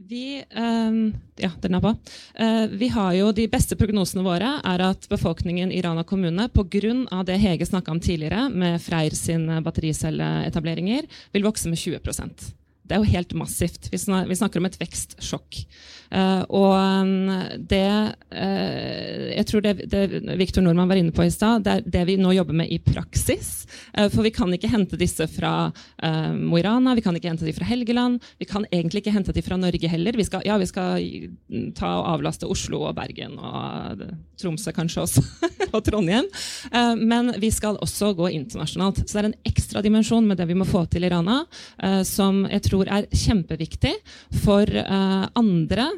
Vi, 0.00 0.40
uh, 0.40 0.92
ja, 1.36 1.50
den 1.60 1.76
er 1.76 1.82
på. 1.84 1.90
Uh, 2.40 2.72
vi 2.72 2.88
har 2.88 3.12
jo 3.18 3.32
De 3.36 3.44
beste 3.52 3.76
prognosene 3.76 4.24
våre 4.24 4.54
er 4.64 4.84
at 4.86 5.04
befolkningen 5.12 5.72
i 5.76 5.82
Rana 5.84 6.06
kommune 6.08 6.48
pga. 6.48 7.22
det 7.28 7.36
Hege 7.36 7.66
snakka 7.68 7.92
om 7.92 8.00
tidligere, 8.00 8.48
med 8.48 8.80
Freyr 8.80 9.12
sine 9.12 9.60
battericelleetableringer, 9.60 11.04
vil 11.32 11.44
vokse 11.44 11.68
med 11.68 11.78
20 11.78 12.00
det 12.90 12.96
er 12.96 13.04
jo 13.04 13.12
helt 13.12 13.32
massivt. 13.38 13.86
Vi 13.92 13.98
snakker 14.02 14.58
om 14.58 14.66
et 14.66 14.78
vekstsjokk. 14.80 15.62
Uh, 16.10 16.42
og 16.50 16.72
um, 16.74 17.28
det 17.70 17.86
uh, 18.34 19.26
Jeg 19.30 19.44
tror 19.46 19.62
det, 19.62 19.84
det 19.92 20.32
Viktor 20.40 20.64
Nordmann 20.64 20.90
var 20.90 20.98
inne 20.98 21.14
på 21.14 21.22
i 21.22 21.30
stad, 21.30 21.62
det 21.62 21.74
er 21.76 21.84
det 21.86 22.02
vi 22.08 22.16
nå 22.18 22.32
jobber 22.34 22.56
med 22.58 22.72
i 22.74 22.80
praksis. 22.82 23.68
Uh, 23.94 24.08
for 24.10 24.26
vi 24.26 24.32
kan 24.34 24.50
ikke 24.50 24.72
hente 24.72 24.98
disse 24.98 25.28
fra 25.30 25.70
Mo 26.34 26.58
i 26.58 26.64
Rana, 26.66 26.96
vi 26.98 27.04
kan 27.04 27.14
ikke 27.14 27.30
hente 27.30 27.46
de 27.46 27.54
fra 27.54 27.68
Helgeland. 27.68 28.18
Vi 28.42 28.48
kan 28.50 28.66
egentlig 28.72 29.04
ikke 29.04 29.14
hente 29.14 29.34
de 29.36 29.44
fra 29.44 29.58
Norge 29.60 29.90
heller. 29.92 30.18
Vi 30.18 30.26
skal, 30.26 30.42
ja, 30.48 30.56
vi 30.58 30.66
skal 30.66 31.06
ta 31.78 31.92
og 32.00 32.08
avlaste 32.16 32.48
Oslo 32.50 32.82
og 32.88 32.96
Bergen 32.98 33.38
og 33.38 34.02
Tromsø 34.40 34.74
kanskje 34.74 35.04
også, 35.04 35.24
og 35.74 35.84
Trondheim. 35.86 36.26
men 36.96 37.32
vi 37.40 37.50
skal 37.50 37.78
også 37.80 38.12
gå 38.16 38.28
internasjonalt. 38.34 39.02
Så 39.04 39.16
det 39.16 39.20
er 39.22 39.28
en 39.30 39.50
ekstra 39.50 39.82
dimensjon 39.82 40.26
med 40.26 40.38
det 40.40 40.46
vi 40.48 40.56
må 40.58 40.66
få 40.68 40.84
til 40.90 41.04
i 41.04 41.10
Rana, 41.10 41.40
som 42.06 42.42
jeg 42.50 42.62
tror 42.66 42.90
er 42.90 43.08
kjempeviktig 43.10 43.92
for 44.42 44.66
uh, 44.66 45.26
andre 45.38 45.88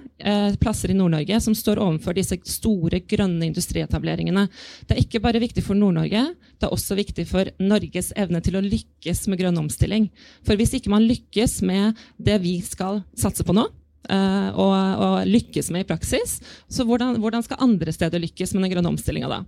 plasser 0.63 0.93
i 0.93 0.97
Nord-Norge 0.97 1.41
som 1.43 1.55
står 1.57 1.81
overfor 1.83 2.17
disse 2.17 2.39
store, 2.49 3.03
grønne 3.09 3.49
industrietableringene. 3.49 4.47
Det 4.87 4.97
er 4.97 5.03
ikke 5.03 5.23
bare 5.25 5.43
viktig 5.43 5.65
for 5.67 5.79
Nord-Norge, 5.79 6.25
det 6.63 6.69
er 6.69 6.75
også 6.75 6.97
viktig 6.99 7.27
for 7.29 7.49
Norges 7.63 8.13
evne 8.19 8.43
til 8.45 8.59
å 8.59 8.65
lykkes 8.65 9.27
med 9.29 9.41
grønn 9.43 9.61
omstilling. 9.65 10.09
For 10.47 10.59
hvis 10.59 10.77
ikke 10.79 10.93
man 10.93 11.07
lykkes 11.09 11.61
med 11.67 11.99
det 12.23 12.39
vi 12.45 12.59
skal 12.65 13.03
satse 13.19 13.47
på 13.47 13.57
nå, 13.57 13.67
Uh, 14.13 14.51
og, 14.61 14.73
og, 14.75 15.15
lykkes 15.25 15.71
med 15.73 15.85
i 15.85 15.89
praksis. 15.89 16.37
Så 16.69 16.85
hvordan, 16.85 17.17
hvordan, 17.23 17.45
skal 17.47 17.63
andre 17.65 17.95
steder 17.95 18.21
lykkes 18.21 18.53
med 18.53 18.67
den 18.67 18.75
grønne 18.75 18.91
omstillinga 18.93 19.31
da? 19.31 19.39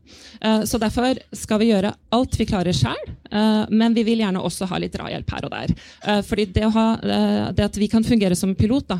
Uh, 0.41 0.63
så 0.69 0.81
derfor 0.81 1.21
skal 1.37 1.61
vi 1.61 1.69
gjøre 1.69 1.93
alt 2.15 2.39
vi 2.41 2.47
klarer 2.49 2.77
sjøl, 2.77 3.03
uh, 3.35 3.65
men 3.69 3.97
vi 3.97 4.07
vil 4.07 4.23
gjerne 4.25 4.41
også 4.41 4.69
ha 4.71 4.81
litt 4.81 4.95
drahjelp 4.97 5.35
her 5.37 5.49
og 5.49 5.53
der. 5.53 5.75
fordi 6.25 6.47
det, 6.55 6.65
ha, 6.73 6.85
det, 7.53 7.67
at 7.67 7.77
vi 7.79 7.89
kan 7.91 8.05
fungere 8.07 8.37
som 8.39 8.55
pilot, 8.57 8.87
da, 8.89 8.99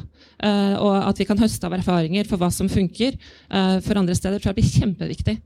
og 0.81 0.95
at 1.09 1.21
vi 1.21 1.27
kan 1.29 1.39
høste 1.39 1.67
av 1.67 1.77
erfaringer 1.77 2.27
for 2.29 2.41
hva 2.41 2.51
som 2.53 2.69
funker 2.69 3.17
for 3.85 4.01
andre 4.01 4.17
steder, 4.17 4.41
tror 4.41 4.53
jeg 4.53 4.59
blir 4.59 4.73
kjempeviktig. 4.73 5.37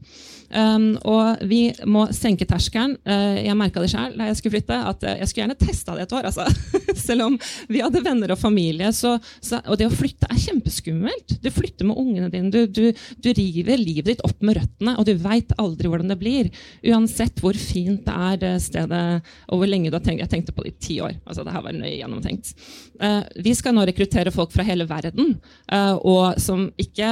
Um, 0.49 0.95
og 1.05 1.43
vi 1.49 1.69
må 1.89 2.07
senke 2.17 2.47
terskelen. 2.49 2.97
Uh, 3.05 3.37
jeg 3.43 3.57
merka 3.59 3.83
det 3.83 3.91
sjøl 3.93 4.15
da 4.17 4.31
jeg 4.31 4.39
skulle 4.39 4.57
flytte, 4.57 4.79
at 4.91 5.05
uh, 5.05 5.17
jeg 5.21 5.29
skulle 5.29 5.45
gjerne 5.45 5.59
testa 5.61 5.97
det 5.97 6.07
et 6.07 6.15
år. 6.17 6.29
Altså. 6.31 6.47
Selv 7.09 7.27
om 7.27 7.37
vi 7.69 7.83
hadde 7.85 8.03
venner 8.05 8.33
og 8.33 8.41
familie. 8.41 8.91
Så, 8.97 9.17
så, 9.45 9.61
og 9.67 9.79
det 9.81 9.91
å 9.91 9.95
flytte 9.95 10.31
er 10.31 10.41
kjempeskummelt. 10.41 11.37
Du 11.45 11.51
flytter 11.53 11.89
med 11.89 12.01
ungene 12.01 12.31
dine. 12.33 12.53
Du, 12.55 12.65
du, 12.65 12.97
du 13.21 13.31
river 13.37 13.81
livet 13.81 14.15
ditt 14.15 14.25
opp 14.27 14.41
med 14.41 14.57
røttene, 14.61 14.97
og 14.97 15.09
du 15.09 15.15
veit 15.21 15.53
aldri 15.61 15.93
hvordan 15.93 16.15
det 16.15 16.19
blir. 16.21 16.51
Uansett 16.89 17.43
hvor 17.45 17.57
fint 17.59 18.07
det 18.09 18.15
er 18.15 18.41
det 18.41 18.55
stedet, 18.65 19.05
og 19.49 19.61
hvor 19.61 19.69
lenge 19.69 19.93
du 19.93 19.99
har 19.99 20.05
tenkt. 20.05 20.25
Jeg 20.25 20.33
tenkte 20.33 20.57
på 20.57 20.65
det 20.65 20.75
i 20.75 20.81
ti 20.89 20.99
år. 21.05 21.19
altså 21.27 21.45
det 21.45 21.55
her 21.55 21.65
var 21.65 21.77
nøye 21.77 21.97
gjennomtenkt. 21.99 22.55
Uh, 22.99 23.23
vi 23.45 23.53
skal 23.55 23.77
nå 23.77 23.85
rekruttere 23.87 24.33
folk 24.35 24.55
fra 24.55 24.65
hele 24.67 24.89
verden, 24.89 25.37
og 26.09 26.39
som 26.41 26.65
ikke 26.81 27.07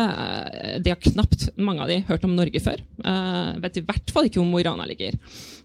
De 0.82 0.90
har 0.90 0.98
knapt, 1.02 1.48
mange 1.60 1.82
av 1.82 1.90
de, 1.90 1.98
hørt 2.08 2.24
om 2.26 2.34
Norge 2.36 2.60
før. 2.62 2.80
Uh, 3.04 3.25
vet 3.62 3.80
i 3.80 3.85
hvert 3.87 4.12
fall 4.14 4.28
ikke 4.28 4.40
hvor 4.40 4.49
Mo 4.49 4.61
i 4.61 4.66
Rana 4.66 4.87
ligger. 4.88 5.16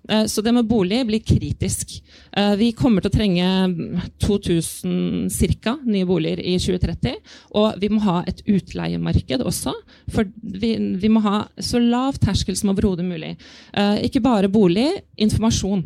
Uh, 0.10 0.26
så 0.26 0.42
det 0.42 0.54
med 0.56 0.70
bolig 0.70 1.02
blir 1.08 1.24
kritisk. 1.26 1.98
Uh, 2.38 2.56
vi 2.60 2.72
kommer 2.78 3.04
til 3.04 3.12
å 3.12 3.16
trenge 3.16 3.48
2000 4.24 5.30
cirka, 5.34 5.78
nye 5.86 6.08
boliger 6.10 6.42
i 6.42 6.58
2030. 6.62 7.18
Og 7.62 7.82
vi 7.82 7.92
må 7.94 8.02
ha 8.08 8.22
et 8.30 8.44
utleiemarked 8.50 9.46
også. 9.46 9.76
For 10.12 10.30
vi, 10.42 10.76
vi 11.02 11.12
må 11.12 11.24
ha 11.26 11.46
så 11.62 11.82
lav 11.82 12.20
terskel 12.22 12.58
som 12.58 12.74
overhodet 12.74 13.06
mulig. 13.06 13.36
ikke 14.04 14.22
bare 14.24 14.50
bolig, 14.52 14.88
informasjon. 15.22 15.84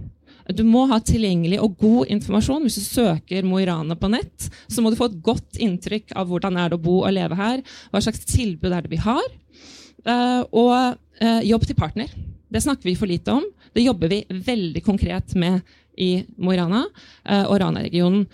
Du 0.53 0.61
må 0.67 0.83
ha 0.91 0.99
tilgjengelig 1.01 1.57
og 1.63 1.77
god 1.81 2.11
informasjon. 2.13 2.65
Hvis 2.65 2.77
du 2.77 2.85
søker 2.85 3.47
Mo 3.47 3.57
i 3.61 3.65
Rana 3.65 3.97
på 3.97 4.11
nett, 4.13 4.49
så 4.69 4.83
må 4.83 4.91
du 4.91 4.99
få 4.99 5.09
et 5.09 5.17
godt 5.25 5.57
inntrykk 5.61 6.13
av 6.13 6.29
hvordan 6.29 6.57
det 6.57 6.65
er 6.65 6.75
å 6.75 6.81
bo 6.81 6.99
og 7.01 7.15
leve 7.15 7.39
her. 7.39 7.63
Hva 7.89 8.03
slags 8.05 8.25
tilbud 8.29 8.69
er 8.71 8.85
det 8.85 8.93
vi 8.93 9.01
har? 9.01 9.25
Og 10.05 10.99
Uh, 11.15 11.39
jobb 11.47 11.63
til 11.63 11.77
partner. 11.79 12.11
Det 12.51 12.61
snakker 12.63 12.89
vi 12.89 12.97
for 12.99 13.07
lite 13.07 13.31
om. 13.31 13.43
Det 13.75 13.85
jobber 13.85 14.11
vi 14.11 14.25
veldig 14.27 14.81
konkret 14.83 15.35
med 15.39 15.61
i 15.95 16.25
Mo 16.43 16.51
i 16.51 16.57
Rana 16.59 16.81
uh, 16.83 17.45
og 17.45 17.59
Rana-regionen. 17.61 18.25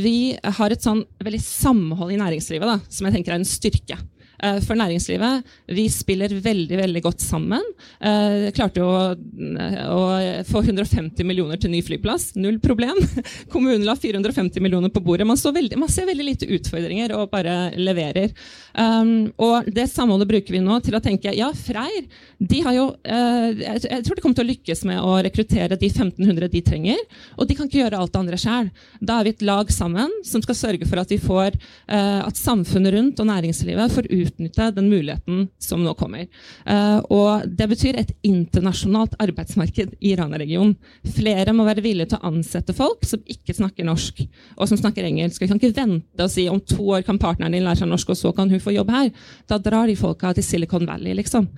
Vi 0.00 0.16
har 0.40 0.72
et 0.72 0.84
sånn 0.84 1.02
veldig 1.20 1.40
samhold 1.44 2.14
i 2.14 2.20
næringslivet 2.20 2.70
da, 2.70 2.78
som 2.88 3.08
jeg 3.08 3.18
tenker 3.18 3.34
er 3.34 3.42
en 3.42 3.48
styrke. 3.48 3.98
Eh, 4.42 4.58
for 4.60 4.76
næringslivet. 4.76 5.44
Vi 5.72 5.86
spiller 5.88 6.28
veldig 6.28 6.76
veldig 6.76 7.02
godt 7.04 7.22
sammen. 7.24 7.62
Uh, 7.96 8.50
klarte 8.56 8.82
jo 8.82 8.88
å, 8.88 9.14
å, 9.16 10.00
få 10.48 10.60
150 10.60 11.24
millioner 11.24 11.60
til 11.60 11.72
ny 11.72 11.80
flyplass. 11.84 12.34
Null 12.36 12.58
problem. 12.60 12.98
Kommunen 13.52 13.86
la 13.86 13.96
450 13.96 14.60
millioner 14.64 14.92
på 14.92 15.00
bordet. 15.04 15.26
Man, 15.28 15.40
veldig, 15.40 15.78
man 15.80 15.92
ser 15.92 16.08
veldig 16.10 16.26
lite 16.26 16.50
utfordringer 16.52 17.14
og 17.16 17.30
bare 17.32 17.72
leverer. 17.80 18.34
Um, 18.76 19.32
og 19.40 19.70
det 19.72 19.88
samholdet 19.92 20.28
bruker 20.28 20.56
vi 20.56 20.60
nå 20.64 20.78
til 20.84 20.98
å 20.98 21.00
tenke 21.00 21.32
ja, 21.32 21.48
Freyr 21.56 22.04
de 22.36 22.58
har 22.60 22.74
jo, 22.76 22.84
jeg, 23.06 24.02
tror 24.04 24.18
de 24.18 24.20
kommer 24.20 24.36
til 24.36 24.44
å 24.44 24.50
lykkes 24.50 24.82
med 24.88 25.00
å 25.00 25.14
rekruttere 25.24 25.78
de 25.80 25.88
1500 25.88 26.50
de 26.52 26.60
trenger. 26.64 27.00
Og 27.40 27.48
de 27.48 27.56
kan 27.56 27.68
ikke 27.68 27.80
gjøre 27.80 28.00
alt 28.02 28.12
det 28.12 28.20
andre 28.20 28.40
sjøl. 28.40 28.68
Da 29.00 29.16
er 29.16 29.26
vi 29.26 29.32
et 29.32 29.44
lag 29.46 29.70
sammen 29.72 30.12
som 30.26 30.44
skal 30.44 30.58
sørge 30.58 30.88
for 30.88 31.00
at 31.00 31.12
vi 31.12 31.18
får 31.22 31.56
at 31.88 32.36
samfunnet 32.38 32.92
rundt 32.92 33.22
og 33.22 33.28
næringslivet 33.30 33.94
får 33.96 34.10
ut 34.12 34.25
utnytte 34.26 34.68
den 34.76 34.90
muligheten 34.90 35.46
som 35.62 35.82
nå 35.84 35.94
kommer. 35.98 36.26
Uh, 36.68 37.00
og 37.12 37.46
Det 37.46 37.68
betyr 37.70 38.00
et 38.00 38.12
internasjonalt 38.26 39.16
arbeidsmarked 39.22 39.96
i 40.00 40.14
Rana-regionen. 40.18 40.76
Flere 41.16 41.54
må 41.56 41.66
være 41.68 41.84
villige 41.84 42.12
til 42.12 42.20
å 42.20 42.32
ansette 42.32 42.76
folk 42.76 43.06
som 43.08 43.22
ikke 43.24 43.56
snakker 43.56 43.86
norsk, 43.88 44.22
og 44.56 44.70
som 44.70 44.80
snakker 44.80 45.08
engelsk. 45.08 45.42
Vi 45.42 45.50
kan 45.50 45.60
ikke 45.60 45.74
vente 45.76 46.26
og 46.26 46.32
si 46.32 46.48
om 46.50 46.60
to 46.60 46.82
år 46.96 47.06
kan 47.06 47.20
partneren 47.22 47.56
din 47.56 47.66
lære 47.66 47.82
seg 47.82 47.90
norsk, 47.90 48.12
og 48.12 48.20
så 48.20 48.34
kan 48.36 48.52
hun 48.52 48.62
få 48.62 48.74
jobb 48.76 48.92
her. 48.94 49.10
Da 49.48 49.60
drar 49.62 49.90
de 49.90 49.98
folka 49.98 50.34
til 50.36 50.46
Silicon 50.46 50.86
Valley, 50.88 51.16
liksom. 51.16 51.48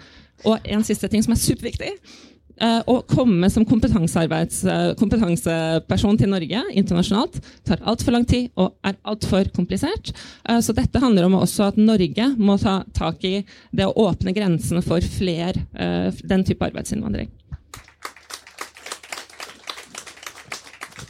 Og 0.47 0.69
en 0.71 0.85
siste 0.87 1.09
ting 1.11 1.25
som 1.25 1.35
er 1.35 1.43
superviktig. 1.43 1.95
Uh, 2.59 2.81
å 2.91 2.97
komme 3.07 3.47
som 3.55 3.62
uh, 3.62 4.95
kompetanseperson 4.99 6.17
til 6.19 6.31
Norge 6.33 6.62
internasjonalt 6.75 7.37
tar 7.69 7.85
altfor 7.87 8.17
lang 8.17 8.25
tid 8.27 8.49
og 8.59 8.73
er 8.83 8.97
altfor 9.07 9.47
komplisert. 9.55 10.11
Uh, 10.43 10.59
så 10.65 10.75
dette 10.75 10.99
handler 10.99 11.29
om 11.29 11.37
også 11.38 11.69
at 11.69 11.79
Norge 11.79 12.27
må 12.35 12.57
ta 12.59 12.81
tak 12.97 13.23
i 13.29 13.45
det 13.71 13.87
å 13.87 13.95
åpne 14.09 14.35
grensene 14.35 14.83
for 14.83 14.99
flere 14.99 15.67
den 16.29 16.43
type 16.47 16.65
arbeidsinnvandring. 16.67 17.31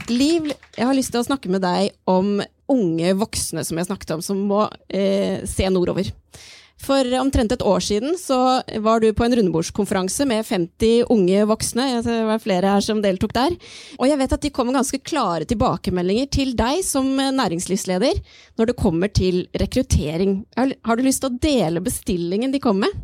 Liv, 0.09 0.53
jeg 0.77 0.89
har 0.89 0.97
lyst 0.97 1.13
til 1.15 1.23
å 1.23 1.27
snakke 1.27 1.51
med 1.53 1.65
deg 1.65 1.93
om 2.09 2.39
unge 2.69 3.17
voksne 3.21 3.65
som 3.65 3.81
jeg 3.81 3.89
snakket 3.89 4.15
om, 4.17 4.25
som 4.25 4.41
må 4.51 4.67
se 4.89 5.69
nordover. 5.73 6.13
For 6.79 7.03
omtrent 7.19 7.53
et 7.53 7.65
år 7.67 7.83
siden 7.83 8.15
så 8.21 8.39
var 8.85 9.03
du 9.03 9.09
på 9.13 9.27
en 9.27 9.35
rundebordskonferanse 9.39 10.25
med 10.31 10.47
50 10.47 11.11
unge 11.11 11.43
voksne. 11.51 11.89
Det 12.07 12.19
var 12.29 12.43
flere 12.43 12.71
her 12.77 12.85
som 12.85 13.03
deltok 13.03 13.35
der. 13.37 13.57
Og 13.99 14.07
jeg 14.09 14.21
vet 14.21 14.37
at 14.37 14.47
de 14.47 14.53
kom 14.55 14.71
med 14.71 14.79
ganske 14.79 15.03
klare 15.03 15.49
tilbakemeldinger 15.49 16.31
til 16.39 16.55
deg 16.59 16.85
som 16.87 17.11
næringslivsleder 17.19 18.23
når 18.59 18.71
det 18.71 18.79
kommer 18.79 19.11
til 19.11 19.47
rekruttering. 19.59 20.43
Har 20.57 20.97
du 20.97 21.07
lyst 21.07 21.25
til 21.25 21.33
å 21.33 21.41
dele 21.43 21.85
bestillingen 21.85 22.55
de 22.55 22.63
kom 22.63 22.85
med? 22.87 22.95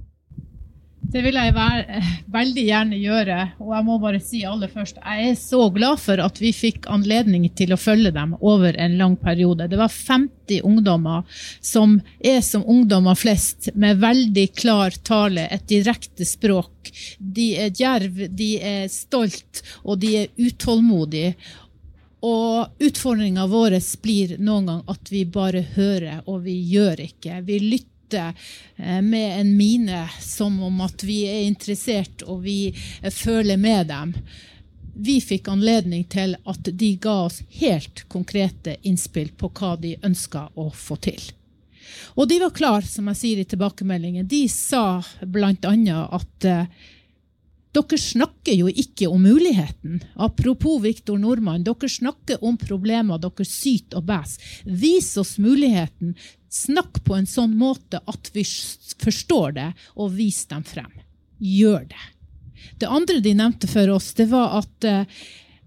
Det 1.14 1.20
vil 1.22 1.36
jeg 1.38 1.52
være, 1.54 1.98
veldig 2.34 2.62
gjerne 2.66 2.96
gjøre. 2.98 3.36
Og 3.62 3.68
jeg 3.70 3.86
må 3.86 3.98
bare 4.02 4.18
si 4.18 4.40
aller 4.50 4.70
først, 4.72 4.96
jeg 4.98 5.28
er 5.28 5.36
så 5.38 5.68
glad 5.70 6.00
for 6.02 6.18
at 6.18 6.40
vi 6.42 6.50
fikk 6.50 6.88
anledning 6.90 7.44
til 7.54 7.70
å 7.70 7.78
følge 7.78 8.10
dem 8.16 8.32
over 8.40 8.74
en 8.82 8.96
lang 8.98 9.14
periode. 9.22 9.68
Det 9.70 9.78
var 9.78 9.94
50 9.94 10.64
ungdommer 10.66 11.22
som 11.62 12.00
er 12.18 12.42
som 12.42 12.66
ungdommer 12.66 13.14
flest, 13.14 13.70
med 13.78 14.02
veldig 14.02 14.48
klar 14.58 14.98
tale, 15.06 15.46
et 15.54 15.68
direkte 15.70 16.26
språk. 16.26 16.90
De 17.18 17.52
er 17.62 17.70
djerv, 17.70 18.24
de 18.34 18.50
er 18.58 18.90
stolt, 18.90 19.62
og 19.86 20.02
de 20.02 20.16
er 20.24 20.34
utålmodige. 20.34 21.36
Og 22.26 22.82
utfordringa 22.82 23.46
vår 23.46 23.78
blir 24.02 24.34
noen 24.42 24.66
gang 24.66 24.84
at 24.90 25.14
vi 25.14 25.26
bare 25.30 25.62
hører, 25.76 26.24
og 26.26 26.42
vi 26.48 26.58
gjør 26.74 27.06
ikke. 27.06 27.38
Vi 27.46 27.62
lytter 27.70 27.93
ute 28.14 28.34
eh, 28.76 29.02
med 29.02 29.40
en 29.40 29.56
mine 29.56 30.08
som 30.20 30.62
om 30.62 30.80
at 30.80 31.02
vi 31.04 31.24
er 31.26 31.44
interessert 31.46 32.22
og 32.22 32.42
vi 32.42 32.74
eh, 33.02 33.10
føler 33.10 33.56
med 33.56 33.86
dem. 33.86 34.14
vi 34.96 35.20
fikk 35.20 35.48
anledning 35.48 36.04
til 36.04 36.36
at 36.46 36.68
de 36.70 36.96
ga 37.02 37.24
oss 37.26 37.42
helt 37.58 38.04
konkrete 38.08 38.76
innspill 38.82 39.32
på 39.34 39.50
hva 39.50 39.74
de 39.76 39.96
ønska 40.02 40.48
å 40.54 40.70
få 40.70 40.96
til. 40.96 41.20
Og 42.14 42.28
de 42.28 42.38
var 42.38 42.54
klar, 42.54 42.82
som 42.86 43.08
jeg 43.10 43.18
sier 43.18 43.40
i 43.42 43.44
tilbakemeldingen. 43.44 44.26
De 44.26 44.46
sa 44.48 45.02
bl.a. 45.20 45.50
at 46.14 46.44
eh, 46.46 46.66
dere 47.74 47.98
snakker 47.98 48.54
jo 48.54 48.70
ikke 48.70 49.08
om 49.10 49.24
muligheten. 49.26 50.00
Apropos 50.14 50.80
Viktor 50.84 51.18
Nordmann, 51.18 51.64
dere 51.66 51.90
snakker 51.90 52.42
om 52.44 52.58
problemer, 52.60 53.20
dere 53.22 53.46
syter 53.48 54.00
og 54.00 54.08
bæsjer. 54.10 54.56
Vis 54.84 55.12
oss 55.20 55.36
muligheten. 55.42 56.14
Snakk 56.54 57.02
på 57.04 57.16
en 57.18 57.26
sånn 57.26 57.56
måte 57.58 58.00
at 58.06 58.30
vi 58.34 58.44
forstår 59.02 59.56
det, 59.58 59.70
og 59.98 60.14
vis 60.14 60.44
dem 60.50 60.62
frem. 60.66 60.92
Gjør 61.42 61.88
det. 61.90 62.04
Det 62.80 62.88
andre 62.88 63.20
de 63.20 63.34
nevnte 63.36 63.68
for 63.68 63.90
oss, 63.92 64.12
det 64.16 64.28
var 64.30 64.60
at 64.60 64.86
eh, 64.88 65.24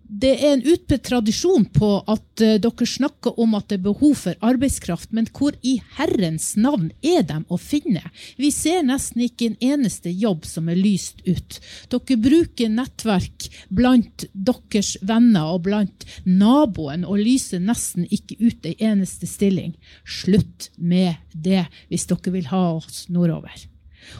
det 0.07 0.31
er 0.39 0.53
en 0.53 0.63
utbredt 0.63 1.03
tradisjon 1.09 1.65
på 1.75 1.89
at 2.07 2.43
uh, 2.43 2.55
dere 2.63 2.87
snakker 2.87 3.39
om 3.43 3.55
at 3.57 3.67
det 3.67 3.79
er 3.79 3.85
behov 3.89 4.13
for 4.21 4.45
arbeidskraft, 4.45 5.11
men 5.15 5.27
hvor 5.35 5.55
i 5.67 5.77
Herrens 5.97 6.53
navn 6.59 6.89
er 7.03 7.25
de 7.27 7.41
å 7.51 7.59
finne? 7.59 8.03
Vi 8.39 8.51
ser 8.55 8.85
nesten 8.87 9.25
ikke 9.25 9.51
en 9.51 9.57
eneste 9.73 10.11
jobb 10.11 10.47
som 10.47 10.69
er 10.71 10.79
lyst 10.79 11.19
ut. 11.27 11.59
Dere 11.91 12.19
bruker 12.23 12.71
nettverk 12.71 13.49
blant 13.67 14.27
deres 14.31 14.95
venner 15.01 15.53
og 15.57 15.65
blant 15.67 16.07
naboen 16.23 17.03
og 17.07 17.19
lyser 17.19 17.63
nesten 17.63 18.07
ikke 18.07 18.39
ut 18.39 18.69
ei 18.69 18.77
eneste 18.79 19.27
stilling. 19.27 19.75
Slutt 20.07 20.71
med 20.77 21.19
det 21.33 21.65
hvis 21.91 22.07
dere 22.07 22.35
vil 22.37 22.47
ha 22.53 22.63
oss 22.77 23.05
nordover. 23.11 23.67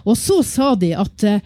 Og 0.04 0.18
så 0.20 0.42
sa 0.44 0.74
de 0.76 0.92
at 1.00 1.24
uh, 1.24 1.40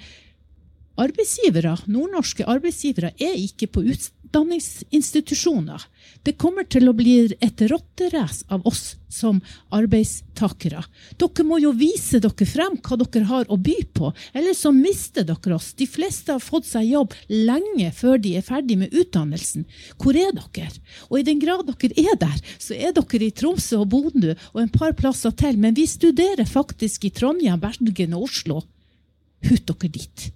arbeidsgivere, 1.02 1.76
nordnorske 1.92 2.46
arbeidsgivere 2.50 3.14
er 3.22 3.38
ikke 3.38 3.70
på 3.72 3.86
utdanningsinstitusjoner. 4.32 5.82
Det 6.24 6.38
kommer 6.38 6.64
til 6.64 6.88
å 6.88 6.94
bli 6.94 7.34
et 7.42 7.62
rotterace 7.68 8.46
av 8.48 8.66
oss 8.68 8.96
som 9.10 9.42
arbeidstakere. 9.74 10.84
Dere 11.20 11.44
må 11.44 11.58
jo 11.60 11.74
vise 11.76 12.22
dere 12.22 12.46
frem 12.48 12.78
hva 12.80 12.98
dere 13.02 13.26
har 13.28 13.50
å 13.52 13.58
by 13.58 13.76
på, 13.94 14.12
eller 14.34 14.54
så 14.54 14.72
mister 14.72 15.26
dere 15.28 15.56
oss. 15.56 15.74
De 15.74 15.88
fleste 15.88 16.32
har 16.32 16.40
fått 16.40 16.70
seg 16.70 16.88
jobb 16.94 17.16
lenge 17.28 17.92
før 17.92 18.22
de 18.22 18.38
er 18.38 18.46
ferdig 18.46 18.78
med 18.78 18.94
utdannelsen. 18.94 19.66
Hvor 19.98 20.16
er 20.16 20.32
dere? 20.38 20.72
Og 21.10 21.20
i 21.20 21.26
den 21.28 21.42
grad 21.42 21.68
dere 21.68 21.92
er 21.98 22.16
der, 22.22 22.40
så 22.58 22.78
er 22.78 22.96
dere 22.96 23.26
i 23.26 23.34
Tromsø 23.36 23.82
og 23.82 23.90
Bodø 23.92 24.36
og 24.54 24.62
en 24.64 24.72
par 24.72 24.96
plasser 24.96 25.36
til, 25.36 25.60
men 25.60 25.76
vi 25.76 25.88
studerer 25.90 26.48
faktisk 26.48 27.06
i 27.06 27.12
Trondheim, 27.12 27.60
Bergen 27.60 28.16
og 28.16 28.30
Oslo. 28.30 28.62
Hut 29.50 29.68
dere 29.68 29.92
dit 29.92 30.32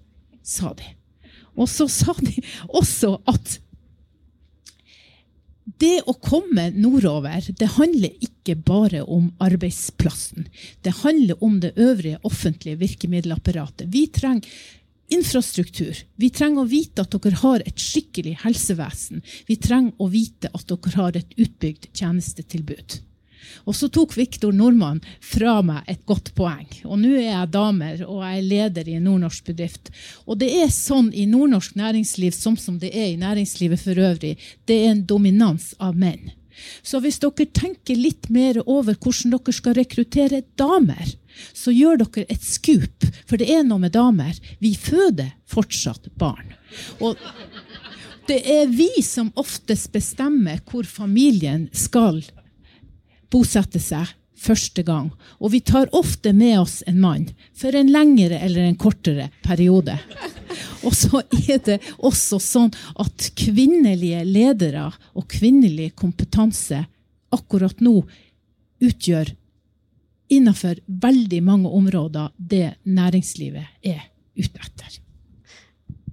sa 0.45 0.73
de. 0.73 0.95
Og 1.55 1.69
så 1.71 1.87
sa 1.91 2.15
de 2.19 2.41
også 2.67 3.15
at 3.31 3.59
det 5.65 6.03
å 6.05 6.13
komme 6.21 6.69
nordover, 6.77 7.41
det 7.57 7.71
handler 7.75 8.13
ikke 8.23 8.55
bare 8.67 9.01
om 9.09 9.31
arbeidsplassen. 9.41 10.47
Det 10.85 10.93
handler 11.01 11.41
om 11.43 11.59
det 11.63 11.73
øvrige 11.81 12.21
offentlige 12.23 12.79
virkemiddelapparatet. 12.83 13.89
Vi 13.89 14.05
trenger 14.13 14.45
infrastruktur. 15.13 15.97
Vi 16.21 16.29
trenger 16.33 16.63
å 16.63 16.69
vite 16.69 17.05
at 17.05 17.17
dere 17.17 17.41
har 17.41 17.65
et 17.65 17.81
skikkelig 17.81 18.37
helsevesen. 18.45 19.25
Vi 19.49 19.57
trenger 19.61 19.97
å 20.01 20.09
vite 20.09 20.53
at 20.53 20.69
dere 20.69 20.95
har 20.97 21.17
et 21.17 21.35
utbygd 21.37 21.89
tjenestetilbud. 21.93 22.99
Og 23.65 23.75
så 23.77 23.89
tok 23.89 24.15
Viktor 24.17 24.53
Nordmann 24.55 25.01
fra 25.23 25.59
meg 25.65 25.87
et 25.91 26.03
godt 26.07 26.33
poeng. 26.37 26.67
Og 26.85 26.99
nå 27.01 27.15
er 27.17 27.29
jeg 27.31 27.51
damer, 27.55 28.05
og 28.07 28.23
jeg 28.25 28.39
er 28.39 28.47
leder 28.49 28.89
i 28.89 28.97
en 28.99 29.07
nordnorsk 29.09 29.51
bedrift. 29.51 29.91
Og 30.25 30.39
det 30.41 30.51
er 30.61 30.71
sånn 30.73 31.11
i 31.13 31.27
nordnorsk 31.29 31.77
næringsliv 31.79 32.35
som, 32.35 32.57
som 32.57 32.79
det 32.81 32.93
er 32.93 33.11
i 33.11 33.21
næringslivet 33.21 33.81
for 33.81 34.07
øvrig. 34.09 34.35
Det 34.65 34.81
er 34.83 34.93
en 34.93 35.05
dominans 35.07 35.73
av 35.79 35.97
menn. 35.97 36.33
Så 36.85 37.01
hvis 37.03 37.19
dere 37.19 37.47
tenker 37.51 37.99
litt 37.99 38.29
mer 38.31 38.61
over 38.63 38.95
hvordan 38.95 39.35
dere 39.35 39.55
skal 39.55 39.75
rekruttere 39.77 40.43
damer, 40.59 41.15
så 41.51 41.73
gjør 41.75 42.05
dere 42.05 42.25
et 42.31 42.45
skup, 42.47 43.07
for 43.27 43.41
det 43.41 43.49
er 43.51 43.65
noe 43.67 43.81
med 43.83 43.95
damer. 43.95 44.37
Vi 44.63 44.71
føder 44.79 45.33
fortsatt 45.51 46.07
barn. 46.19 46.55
Og 47.03 47.19
det 48.29 48.39
er 48.49 48.71
vi 48.71 48.89
som 49.05 49.33
oftest 49.37 49.91
bestemmer 49.93 50.63
hvor 50.69 50.87
familien 50.87 51.67
skal 51.75 52.23
bosette 53.31 53.81
seg 53.81 54.11
første 54.35 54.83
gang. 54.85 55.09
Og 55.39 55.53
vi 55.53 55.61
tar 55.63 55.91
ofte 55.95 56.33
med 56.35 56.59
oss 56.59 56.81
en 56.87 56.99
mann 57.01 57.29
for 57.55 57.75
en 57.75 57.91
lengre 57.91 58.39
eller 58.39 58.67
en 58.67 58.79
kortere 58.79 59.29
periode. 59.45 59.97
Og 60.85 60.93
så 60.95 61.23
er 61.49 61.61
det 61.65 61.79
også 61.97 62.39
sånn 62.41 62.73
at 63.01 63.31
kvinnelige 63.39 64.21
ledere 64.27 64.89
og 65.15 65.27
kvinnelig 65.31 65.93
kompetanse 65.99 66.83
akkurat 67.35 67.81
nå 67.83 67.97
utgjør 68.85 69.33
innenfor 70.35 70.79
veldig 70.87 71.41
mange 71.45 71.71
områder 71.79 72.31
det 72.37 72.75
næringslivet 72.83 73.85
er 73.85 74.07
ute 74.35 74.61
etter. 74.61 75.01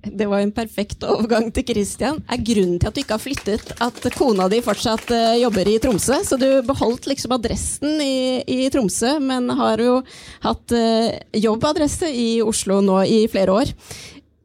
Det 0.03 0.27
var 0.27 0.43
en 0.43 0.51
perfekt 0.51 1.05
overgang 1.07 1.47
til 1.55 1.65
Christian. 1.69 2.19
Er 2.27 2.41
grunnen 2.43 2.81
til 2.81 2.88
at 2.91 2.97
du 2.97 3.01
ikke 3.05 3.15
har 3.15 3.23
flyttet 3.23 3.69
at 3.87 4.09
kona 4.17 4.49
di 4.51 4.59
fortsatt 4.65 5.12
uh, 5.15 5.37
jobber 5.38 5.69
i 5.71 5.77
Tromsø? 5.83 6.19
Så 6.27 6.38
du 6.41 6.49
beholdt 6.67 7.07
liksom 7.07 7.37
adressen 7.37 8.03
i, 8.03 8.43
i 8.43 8.67
Tromsø, 8.75 9.15
men 9.23 9.47
har 9.61 9.83
jo 9.83 10.01
hatt 10.43 10.75
uh, 10.75 11.15
jobbadresse 11.38 12.11
i 12.11 12.43
Oslo 12.43 12.81
nå 12.83 12.99
i 13.07 13.21
flere 13.31 13.55
år. 13.62 13.73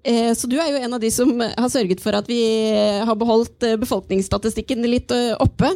Uh, 0.05 0.29
så 0.37 0.45
du 0.45 0.59
er 0.61 0.75
jo 0.75 0.83
en 0.83 0.93
av 0.99 1.01
de 1.01 1.11
som 1.13 1.33
har 1.41 1.73
sørget 1.73 2.05
for 2.05 2.19
at 2.19 2.29
vi 2.29 2.41
har 3.01 3.17
beholdt 3.17 3.71
befolkningsstatistikken 3.81 4.85
litt 4.85 5.09
oppe. 5.41 5.73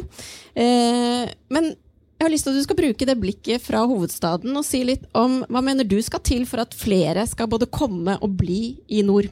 Men 0.54 1.72
jeg 2.22 2.28
har 2.28 2.30
lyst 2.30 2.46
til 2.46 2.54
at 2.54 2.60
du 2.60 2.62
skal 2.68 2.78
bruke 2.78 3.06
det 3.08 3.18
blikket 3.18 3.64
fra 3.66 3.82
hovedstaden 3.82 4.54
og 4.54 4.62
si 4.62 4.84
litt 4.86 5.08
om 5.18 5.40
hva 5.50 5.58
mener 5.64 5.82
du 5.82 5.98
skal 6.06 6.22
til 6.22 6.46
for 6.46 6.62
at 6.62 6.76
flere 6.76 7.26
skal 7.26 7.50
både 7.50 7.66
komme 7.66 8.14
og 8.22 8.36
bli 8.38 8.76
i 8.86 9.02
nord? 9.02 9.26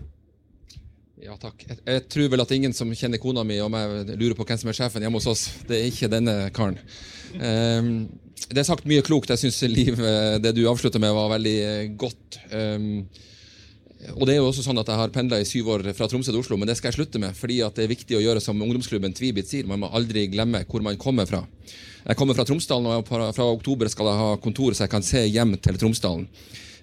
Ja, 1.20 1.34
takk. 1.36 1.64
Jeg, 1.68 1.76
jeg, 1.84 2.02
tror 2.08 2.28
vel 2.32 2.42
at 2.42 2.52
ingen 2.56 2.74
som 2.76 2.90
kjenner 2.96 3.20
kona 3.20 3.42
mi 3.44 3.58
og 3.60 3.68
meg, 3.72 4.12
lurer 4.14 4.36
på 4.38 4.46
hvem 4.48 4.60
som 4.62 4.70
er 4.72 4.76
sjefen 4.78 5.04
hjemme 5.04 5.20
hos 5.20 5.28
oss. 5.28 5.42
Det 5.68 5.76
er 5.76 5.88
ikke 5.90 6.08
denne 6.12 6.36
karen. 6.56 6.78
Um, 7.36 7.90
det 8.48 8.62
er 8.62 8.68
sagt 8.68 8.86
mye 8.88 9.04
klokt. 9.04 9.28
Jeg 9.28 9.42
syns 9.42 9.60
eh, 9.66 10.38
det 10.40 10.54
du 10.56 10.62
avslutta 10.70 11.00
med, 11.02 11.12
var 11.12 11.34
veldig 11.34 11.56
eh, 11.66 11.82
godt. 12.00 12.38
Um, 12.54 13.04
og 14.14 14.24
det 14.24 14.32
er 14.32 14.38
jo 14.40 14.46
også 14.48 14.64
sånn 14.64 14.80
at 14.80 14.88
Jeg 14.88 14.96
har 14.96 15.12
pendla 15.12 15.36
i 15.42 15.44
syv 15.44 15.68
år 15.74 15.84
fra 15.92 16.08
Tromsø 16.08 16.32
til 16.32 16.40
Oslo, 16.40 16.56
men 16.56 16.70
det 16.70 16.78
skal 16.78 16.88
jeg 16.88 17.02
slutte 17.02 17.20
med. 17.20 17.36
fordi 17.36 17.60
det 17.76 17.84
er 17.84 17.92
viktig 17.92 18.16
å 18.16 18.22
gjøre 18.24 18.40
som 18.40 18.62
ungdomsklubben 18.64 19.12
Tvibit 19.12 19.50
sier. 19.50 19.68
Man 19.68 19.84
må 19.84 19.92
aldri 19.92 20.24
glemme 20.32 20.64
hvor 20.64 20.80
man 20.86 20.96
kommer 20.96 21.28
fra. 21.28 21.44
Jeg 22.06 22.16
kommer 22.16 22.38
fra 22.38 22.48
Tromsdalen, 22.48 22.88
og 22.96 23.36
fra 23.36 23.44
oktober 23.44 23.92
skal 23.92 24.08
jeg 24.08 24.22
ha 24.22 24.32
kontor 24.40 24.72
så 24.72 24.86
jeg 24.86 24.94
kan 24.96 25.04
se 25.04 25.26
hjem 25.28 25.52
til 25.60 25.76
Tromsdalen. 25.84 26.24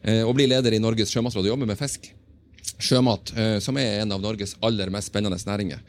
Uh, 0.06 0.21
og 0.30 0.38
bli 0.38 0.45
leder 0.45 0.78
i 0.78 0.84
Norges 0.84 1.10
sjømatråd 1.10 1.47
og 1.47 1.56
jobbe 1.56 1.73
med 1.73 1.82
fisk 1.82 2.12
sjømat, 2.78 3.34
eh, 3.38 3.58
som 3.64 3.78
er 3.78 4.02
en 4.02 4.12
av 4.16 4.22
Norges 4.22 4.56
aller 4.62 4.92
mest 4.94 5.12
spennende 5.12 5.38
næringer. 5.38 5.80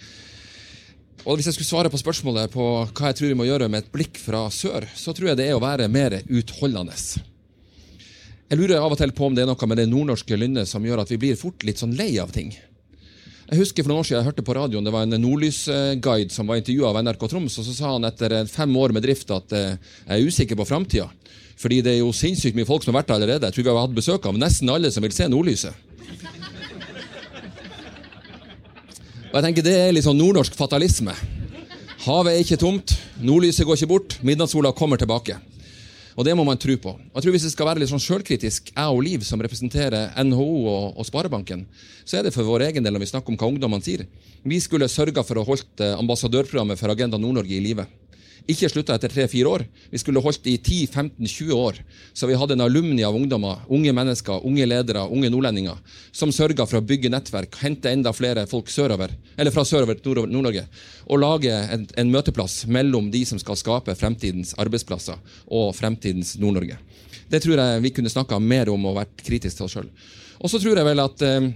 Og 1.26 1.36
Hvis 1.36 1.50
jeg 1.50 1.58
skulle 1.58 1.68
svare 1.68 1.90
på 1.92 2.00
spørsmålet 2.00 2.52
på 2.52 2.64
hva 2.86 3.10
jeg 3.10 3.18
tror 3.18 3.28
vi 3.28 3.36
må 3.36 3.44
gjøre 3.44 3.68
med 3.68 3.84
et 3.84 3.90
blikk 3.92 4.16
fra 4.16 4.46
sør, 4.48 4.86
så 4.96 5.12
tror 5.12 5.32
jeg 5.32 5.40
det 5.40 5.48
er 5.48 5.58
å 5.58 5.60
være 5.60 5.88
mer 5.90 6.22
utholdende. 6.24 6.94
Jeg 8.48 8.56
lurer 8.56 8.80
av 8.80 8.94
og 8.94 8.96
til 8.96 9.12
på 9.12 9.26
om 9.26 9.34
det 9.36 9.42
er 9.44 9.50
noe 9.50 9.68
med 9.68 9.76
det 9.76 9.90
nordnorske 9.90 10.38
lynnet 10.38 10.70
som 10.70 10.84
gjør 10.86 11.02
at 11.02 11.10
vi 11.12 11.18
blir 11.20 11.36
fort 11.36 11.66
litt 11.68 11.82
sånn 11.82 11.92
lei 11.98 12.14
av 12.22 12.32
ting. 12.32 12.54
Jeg 13.48 13.60
husker 13.60 13.84
for 13.84 13.92
noen 13.92 14.00
år 14.00 14.08
siden 14.08 14.20
jeg 14.20 14.28
hørte 14.28 14.44
på 14.44 14.54
radioen, 14.56 14.84
det 14.84 14.92
var 14.92 15.04
en 15.04 15.20
nordlysguide 15.20 16.32
som 16.32 16.48
var 16.48 16.60
intervjua 16.60 16.90
av 16.92 17.00
NRK 17.04 17.28
Troms, 17.32 17.58
og 17.60 17.64
så 17.64 17.76
sa 17.76 17.92
han 17.94 18.08
etter 18.08 18.34
fem 18.48 18.72
år 18.76 18.92
med 18.96 19.04
drift 19.04 19.32
at 19.32 19.52
eh, 19.56 19.76
jeg 20.04 20.16
er 20.16 20.32
usikker 20.32 20.58
på 20.60 20.68
framtida. 20.68 21.08
Fordi 21.58 21.80
det 21.84 21.94
er 21.94 22.02
jo 22.02 22.12
sinnssykt 22.14 22.56
mye 22.56 22.68
folk 22.68 22.84
som 22.84 22.92
har 22.92 23.02
vært 23.02 23.10
der 23.10 23.18
allerede. 23.18 23.48
Jeg 23.48 23.56
tror 23.56 23.64
vi 23.66 23.72
har 23.72 23.80
hatt 23.86 23.96
besøk 23.96 24.28
av 24.28 24.36
nesten 24.38 24.72
alle 24.72 24.92
som 24.94 25.04
vil 25.04 25.16
se 25.16 25.28
nordlyset. 25.32 25.87
Og 29.28 29.36
jeg 29.36 29.44
tenker 29.44 29.64
Det 29.66 29.76
er 29.76 29.92
litt 29.92 30.06
sånn 30.06 30.16
nordnorsk 30.16 30.54
fatalisme. 30.56 31.12
Havet 32.06 32.32
er 32.32 32.40
ikke 32.40 32.56
tomt, 32.60 32.94
nordlyset 33.20 33.66
går 33.68 33.76
ikke 33.76 33.90
bort, 33.90 34.14
midnattssola 34.24 34.70
kommer 34.72 34.96
tilbake. 34.96 35.36
Og 36.16 36.24
det 36.24 36.32
må 36.34 36.46
man 36.48 36.58
tro 36.58 36.74
på. 36.80 36.94
Og 36.96 37.18
jeg 37.18 37.26
tror 37.26 37.34
Hvis 37.36 37.44
jeg 37.44 37.52
skal 37.52 37.68
være 37.68 37.82
litt 37.82 37.90
sånn 37.92 38.02
sjølkritisk, 38.02 38.72
jeg 38.72 38.94
og 38.94 39.02
Liv, 39.04 39.26
som 39.28 39.42
representerer 39.44 40.16
NHO 40.24 40.48
og, 40.64 40.96
og, 40.96 41.04
Sparebanken, 41.06 41.66
så 42.08 42.18
er 42.18 42.24
det 42.24 42.32
for 42.34 42.48
vår 42.48 42.70
egen 42.70 42.86
del 42.86 42.96
når 42.96 43.04
vi 43.04 43.10
snakker 43.12 43.34
om 43.34 43.38
hva 43.38 43.50
ungdommene 43.52 43.84
sier. 43.84 44.06
Vi 44.48 44.58
skulle 44.64 44.88
sørga 44.88 45.22
for 45.26 45.38
å 45.38 45.44
holde 45.46 45.84
eh, 45.84 45.98
ambassadørprogrammet 46.00 46.80
for 46.80 46.94
Agenda 46.94 47.20
Nord-Norge 47.20 47.58
i 47.58 47.62
live 47.62 47.84
ikke 48.46 48.68
slutta 48.70 48.94
etter 48.94 49.10
tre-fire 49.12 49.50
år. 49.50 49.64
Vi 49.90 50.00
skulle 50.00 50.22
holdt 50.22 50.46
i 50.50 50.56
10-15-20 50.56 51.52
år. 51.56 51.80
Så 52.12 52.28
vi 52.30 52.36
hadde 52.38 52.54
en 52.54 52.64
alumni 52.64 53.02
av 53.04 53.16
ungdommer, 53.16 53.64
unge 53.68 53.92
mennesker, 53.96 54.44
unge 54.46 54.66
ledere, 54.68 55.02
unge 55.08 55.30
nordlendinger, 55.32 55.78
som 56.12 56.32
sørga 56.34 56.66
for 56.68 56.80
å 56.80 56.84
bygge 56.84 57.10
nettverk, 57.12 57.58
hente 57.62 57.92
enda 57.92 58.12
flere 58.16 58.46
folk 58.50 58.70
sørover, 58.72 59.14
eller 59.36 59.54
fra 59.54 59.64
sørover 59.68 60.00
til 60.02 60.22
Nord-Norge, 60.28 60.66
og 61.08 61.22
lage 61.22 61.54
en, 61.76 61.88
en, 61.98 62.12
møteplass 62.12 62.62
mellom 62.70 63.10
de 63.12 63.24
som 63.28 63.40
skal 63.40 63.58
skape 63.58 63.96
fremtidens 63.98 64.54
arbeidsplasser 64.60 65.18
og 65.46 65.72
fremtidens 65.76 66.36
Nord-Norge. 66.40 66.78
Det 67.28 67.42
tror 67.44 67.60
jeg 67.60 67.82
vi 67.84 67.92
kunne 67.96 68.12
snakka 68.12 68.38
mer 68.40 68.70
om 68.72 68.86
og 68.88 69.00
vært 69.02 69.24
kritiske 69.24 69.58
til 69.58 69.66
oss 69.66 69.76
sjøl. 69.76 69.90
Og 70.38 70.52
så 70.52 70.60
tror 70.62 70.78
jeg 70.78 70.86
vel 70.86 71.02
at 71.02 71.24
eh, 71.26 71.50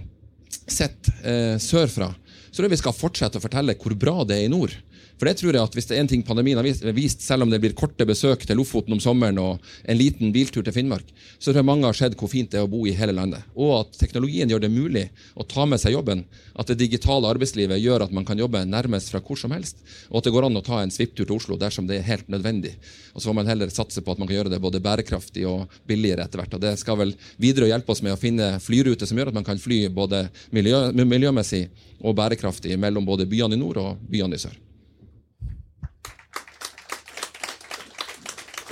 sett 0.67 1.09
eh, 1.23 1.55
sørfra 1.61 2.11
så 2.53 2.59
tror 2.59 2.67
jeg 2.67 2.75
vi 2.75 2.83
skal 2.83 2.93
fortsette 2.93 3.39
å 3.39 3.41
fortelle 3.41 3.73
hvor 3.81 3.95
bra 3.97 4.19
det 4.29 4.35
er 4.37 4.45
i 4.45 4.51
nord. 4.53 4.75
For 5.17 5.29
det 5.29 5.37
tror 5.39 5.53
jeg 5.53 5.63
at 5.63 5.75
Hvis 5.77 5.87
det 5.89 5.95
er 5.97 6.03
en 6.03 6.09
ting 6.09 6.23
pandemien 6.25 6.57
har 6.59 6.65
vist, 6.95 7.21
selv 7.21 7.45
om 7.45 7.51
det 7.51 7.59
blir 7.61 7.75
korte 7.77 8.05
besøk 8.07 8.45
til 8.47 8.57
Lofoten 8.57 8.95
om 8.95 9.01
sommeren 9.03 9.39
og 9.41 9.63
en 9.89 9.97
liten 9.97 10.33
biltur 10.33 10.63
til 10.65 10.73
Finnmark, 10.75 11.05
så 11.37 11.51
tror 11.51 11.61
jeg 11.61 11.69
mange 11.69 11.87
har 11.87 11.97
sett 11.97 12.17
hvor 12.19 12.31
fint 12.31 12.51
det 12.51 12.59
er 12.59 12.67
å 12.67 12.71
bo 12.71 12.83
i 12.87 12.95
hele 12.97 13.15
landet. 13.15 13.45
Og 13.55 13.75
at 13.79 13.99
teknologien 13.99 14.49
gjør 14.49 14.65
det 14.65 14.71
mulig 14.73 15.05
å 15.35 15.45
ta 15.47 15.65
med 15.69 15.81
seg 15.81 15.95
jobben. 15.95 16.25
At 16.59 16.69
det 16.69 16.79
digitale 16.81 17.29
arbeidslivet 17.29 17.81
gjør 17.81 18.05
at 18.05 18.15
man 18.15 18.25
kan 18.27 18.39
jobbe 18.39 18.65
nærmest 18.67 19.13
fra 19.13 19.21
hvor 19.23 19.39
som 19.39 19.53
helst. 19.55 19.79
Og 20.09 20.19
at 20.19 20.27
det 20.27 20.33
går 20.35 20.49
an 20.49 20.59
å 20.59 20.65
ta 20.65 20.81
en 20.81 20.93
svipptur 20.93 21.27
til 21.27 21.37
Oslo 21.37 21.57
dersom 21.61 21.87
det 21.89 21.99
er 21.99 22.09
helt 22.09 22.29
nødvendig. 22.31 22.75
Og 23.13 23.21
så 23.21 23.29
får 23.29 23.37
man 23.39 23.49
heller 23.49 23.73
satse 23.73 24.03
på 24.03 24.13
at 24.13 24.21
man 24.21 24.29
kan 24.29 24.39
gjøre 24.39 24.53
det 24.53 24.61
både 24.63 24.81
bærekraftig 24.83 25.47
og 25.49 25.71
billigere 25.89 26.25
etter 26.25 26.41
hvert. 26.41 26.57
Og 26.57 26.63
det 26.63 26.75
skal 26.81 26.99
vel 26.99 27.15
videre 27.41 27.69
hjelpe 27.71 27.93
oss 27.93 28.03
med 28.05 28.15
å 28.15 28.19
finne 28.19 28.55
flyruter 28.63 29.09
som 29.09 29.19
gjør 29.19 29.33
at 29.33 29.39
man 29.39 29.47
kan 29.47 29.61
fly 29.61 29.85
både 29.93 30.27
miljø, 30.55 30.85
miljømessig 31.03 31.65
og 32.03 32.17
bærekraftig 32.19 32.77
mellom 32.79 33.07
både 33.07 33.29
byene 33.29 33.57
i 33.57 33.61
nord 33.61 33.81
og 33.81 34.05
byene 34.09 34.39
i 34.39 34.45
sør. 34.45 34.62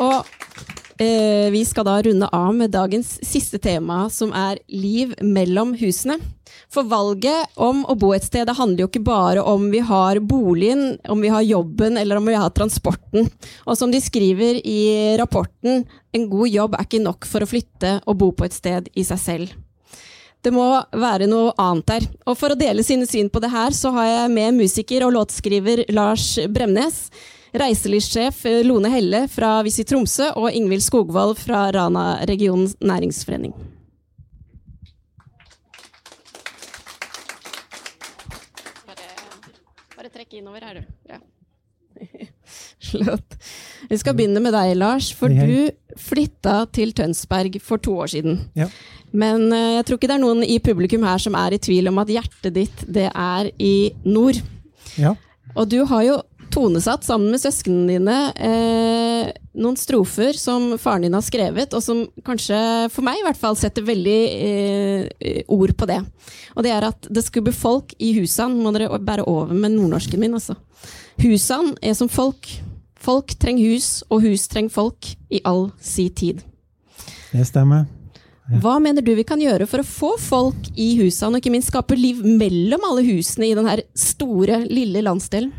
Og 0.02 0.28
eh, 1.02 1.48
vi 1.54 1.64
skal 1.68 1.88
da 1.88 1.98
runde 2.02 2.30
av 2.34 2.54
med 2.58 2.74
dagens 2.74 3.18
siste 3.26 3.60
tema, 3.62 4.08
som 4.10 4.34
er 4.34 4.62
liv 4.68 5.14
mellom 5.22 5.76
husene. 5.80 6.20
For 6.72 6.88
valget 6.88 7.52
om 7.60 7.84
å 7.88 7.96
bo 8.00 8.12
et 8.16 8.26
sted 8.26 8.48
det 8.48 8.58
handler 8.58 8.86
jo 8.86 8.90
ikke 8.90 9.04
bare 9.08 9.44
om 9.48 9.70
vi 9.72 9.82
har 9.84 10.20
boligen, 10.24 10.98
om 11.12 11.20
vi 11.24 11.32
har 11.32 11.44
jobben 11.44 12.00
eller 12.00 12.20
om 12.20 12.28
vi 12.28 12.38
har 12.40 12.52
transporten. 12.56 13.28
Og 13.66 13.78
som 13.80 13.92
de 13.92 14.00
skriver 14.04 14.60
i 14.68 15.18
rapporten, 15.20 15.86
en 16.12 16.30
god 16.32 16.52
jobb 16.52 16.78
er 16.78 16.88
ikke 16.88 17.04
nok 17.04 17.28
for 17.28 17.44
å 17.44 17.50
flytte 17.50 18.00
og 18.06 18.18
bo 18.24 18.32
på 18.36 18.48
et 18.48 18.56
sted 18.56 18.90
i 18.96 19.06
seg 19.08 19.22
selv. 19.22 19.60
Det 20.42 20.50
må 20.54 20.66
være 20.98 21.28
noe 21.30 21.52
annet 21.62 21.88
der. 21.92 22.08
Og 22.26 22.38
for 22.40 22.54
å 22.54 22.58
dele 22.58 22.84
sine 22.84 23.06
syn 23.06 23.30
på 23.30 23.40
det 23.44 23.52
her, 23.54 23.76
så 23.78 23.92
har 23.94 24.08
jeg 24.10 24.32
med 24.34 24.58
musiker 24.58 25.06
og 25.06 25.14
låtskriver 25.14 25.86
Lars 25.94 26.34
Bremnes 26.50 27.04
reiselivssjef 27.54 28.46
eh, 28.46 28.62
Lone 28.66 28.92
Helle 28.92 29.26
fra 29.32 29.58
Visit 29.66 29.92
Tromsø 29.92 30.32
og 30.40 30.52
Ingvild 30.56 30.84
Skogvold 30.86 31.38
fra 31.42 31.68
Rana 31.76 32.24
regionens 32.30 32.78
næringsforening. 32.80 33.54
Bare, 38.88 39.10
bare 39.98 40.14
trekk 40.14 40.40
innover 40.40 40.66
her, 40.68 40.82
du. 40.82 41.12
Ja. 41.12 41.20
Slått. 42.92 43.36
Vi 43.90 43.98
skal 44.00 44.16
begynne 44.16 44.42
med 44.44 44.56
deg, 44.56 44.74
Lars. 44.80 45.12
For 45.16 45.32
du 45.32 45.72
flytta 46.00 46.64
til 46.74 46.96
Tønsberg 46.96 47.60
for 47.64 47.82
to 47.84 47.98
år 48.04 48.14
siden. 48.16 48.40
Ja. 48.58 48.70
Men 49.12 49.50
eh, 49.52 49.76
jeg 49.80 49.88
tror 49.88 50.00
ikke 50.00 50.12
det 50.12 50.18
er 50.18 50.24
noen 50.24 50.46
i 50.48 50.62
publikum 50.64 51.04
her 51.08 51.20
som 51.20 51.36
er 51.36 51.56
i 51.56 51.62
tvil 51.62 51.92
om 51.92 52.00
at 52.02 52.12
hjertet 52.14 52.56
ditt 52.56 52.86
det 52.88 53.10
er 53.12 53.52
i 53.60 53.92
nord. 54.08 54.40
Ja. 54.96 55.16
Og 55.52 55.68
du 55.68 55.82
har 55.88 56.04
jo 56.08 56.18
tonesatt 56.52 57.06
sammen 57.08 57.32
med 57.34 57.42
søsknene 57.42 57.96
dine 57.96 58.18
eh, 58.36 59.30
noen 59.58 59.78
strofer 59.80 60.38
som 60.38 60.74
faren 60.80 61.06
din 61.06 61.16
har 61.16 61.24
skrevet, 61.26 61.74
og 61.76 61.84
som 61.84 62.04
kanskje 62.28 62.58
for 62.94 63.06
meg 63.06 63.20
i 63.20 63.26
hvert 63.26 63.40
fall 63.40 63.58
setter 63.60 63.86
veldig 63.88 64.20
eh, 64.48 65.44
ord 65.52 65.76
på 65.78 65.88
det. 65.90 66.02
Og 66.56 66.66
det 66.66 66.74
er 66.76 66.88
at 66.88 67.08
det 67.10 67.26
bli 67.32 67.54
folk 67.56 67.96
i 68.00 68.14
husene. 68.20 68.62
Må 68.62 68.74
dere 68.76 68.92
bære 69.00 69.28
over 69.28 69.56
med 69.56 69.76
nordnorsken 69.76 70.22
min, 70.22 70.36
altså. 70.38 70.58
Husene 71.22 71.76
er 71.82 71.96
som 71.98 72.12
folk. 72.12 72.50
Folk 73.02 73.34
trenger 73.42 73.74
hus, 73.74 74.04
og 74.10 74.22
hus 74.28 74.46
trenger 74.52 74.74
folk 74.76 75.16
i 75.34 75.42
all 75.48 75.70
si 75.82 76.10
tid. 76.14 76.44
Det 77.32 77.48
stemmer. 77.48 77.88
Hva 78.62 78.76
mener 78.84 79.04
du 79.06 79.14
vi 79.16 79.24
kan 79.24 79.40
gjøre 79.40 79.64
for 79.70 79.80
å 79.80 79.88
få 79.88 80.12
folk 80.20 80.72
i 80.76 80.92
husene, 81.00 81.38
og 81.38 81.40
ikke 81.40 81.54
minst 81.54 81.72
skape 81.72 81.96
liv 81.96 82.20
mellom 82.26 82.84
alle 82.90 83.06
husene 83.08 83.48
i 83.48 83.56
denne 83.56 83.78
store, 83.96 84.66
lille 84.68 85.04
landsdelen? 85.08 85.54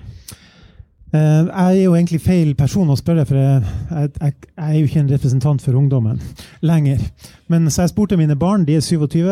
Eh, 1.12 1.46
jeg 1.46 1.78
er 1.78 1.82
jo 1.84 1.94
egentlig 1.94 2.22
feil 2.24 2.54
person 2.56 2.88
å 2.88 2.96
spørre, 2.96 3.26
for 3.28 3.36
jeg, 3.36 3.62
jeg, 3.90 4.12
jeg, 4.16 4.36
er 4.56 4.76
jo 4.78 4.86
ikke 4.88 5.00
en 5.02 5.10
representant 5.12 5.64
for 5.64 5.76
ungdommen 5.76 6.20
lenger. 6.64 7.02
Men 7.52 7.68
så 7.68 7.84
jeg 7.84 7.92
spurte 7.92 8.16
mine 8.16 8.36
barn, 8.40 8.64
de 8.64 8.78
er 8.78 8.84
27, 8.84 9.26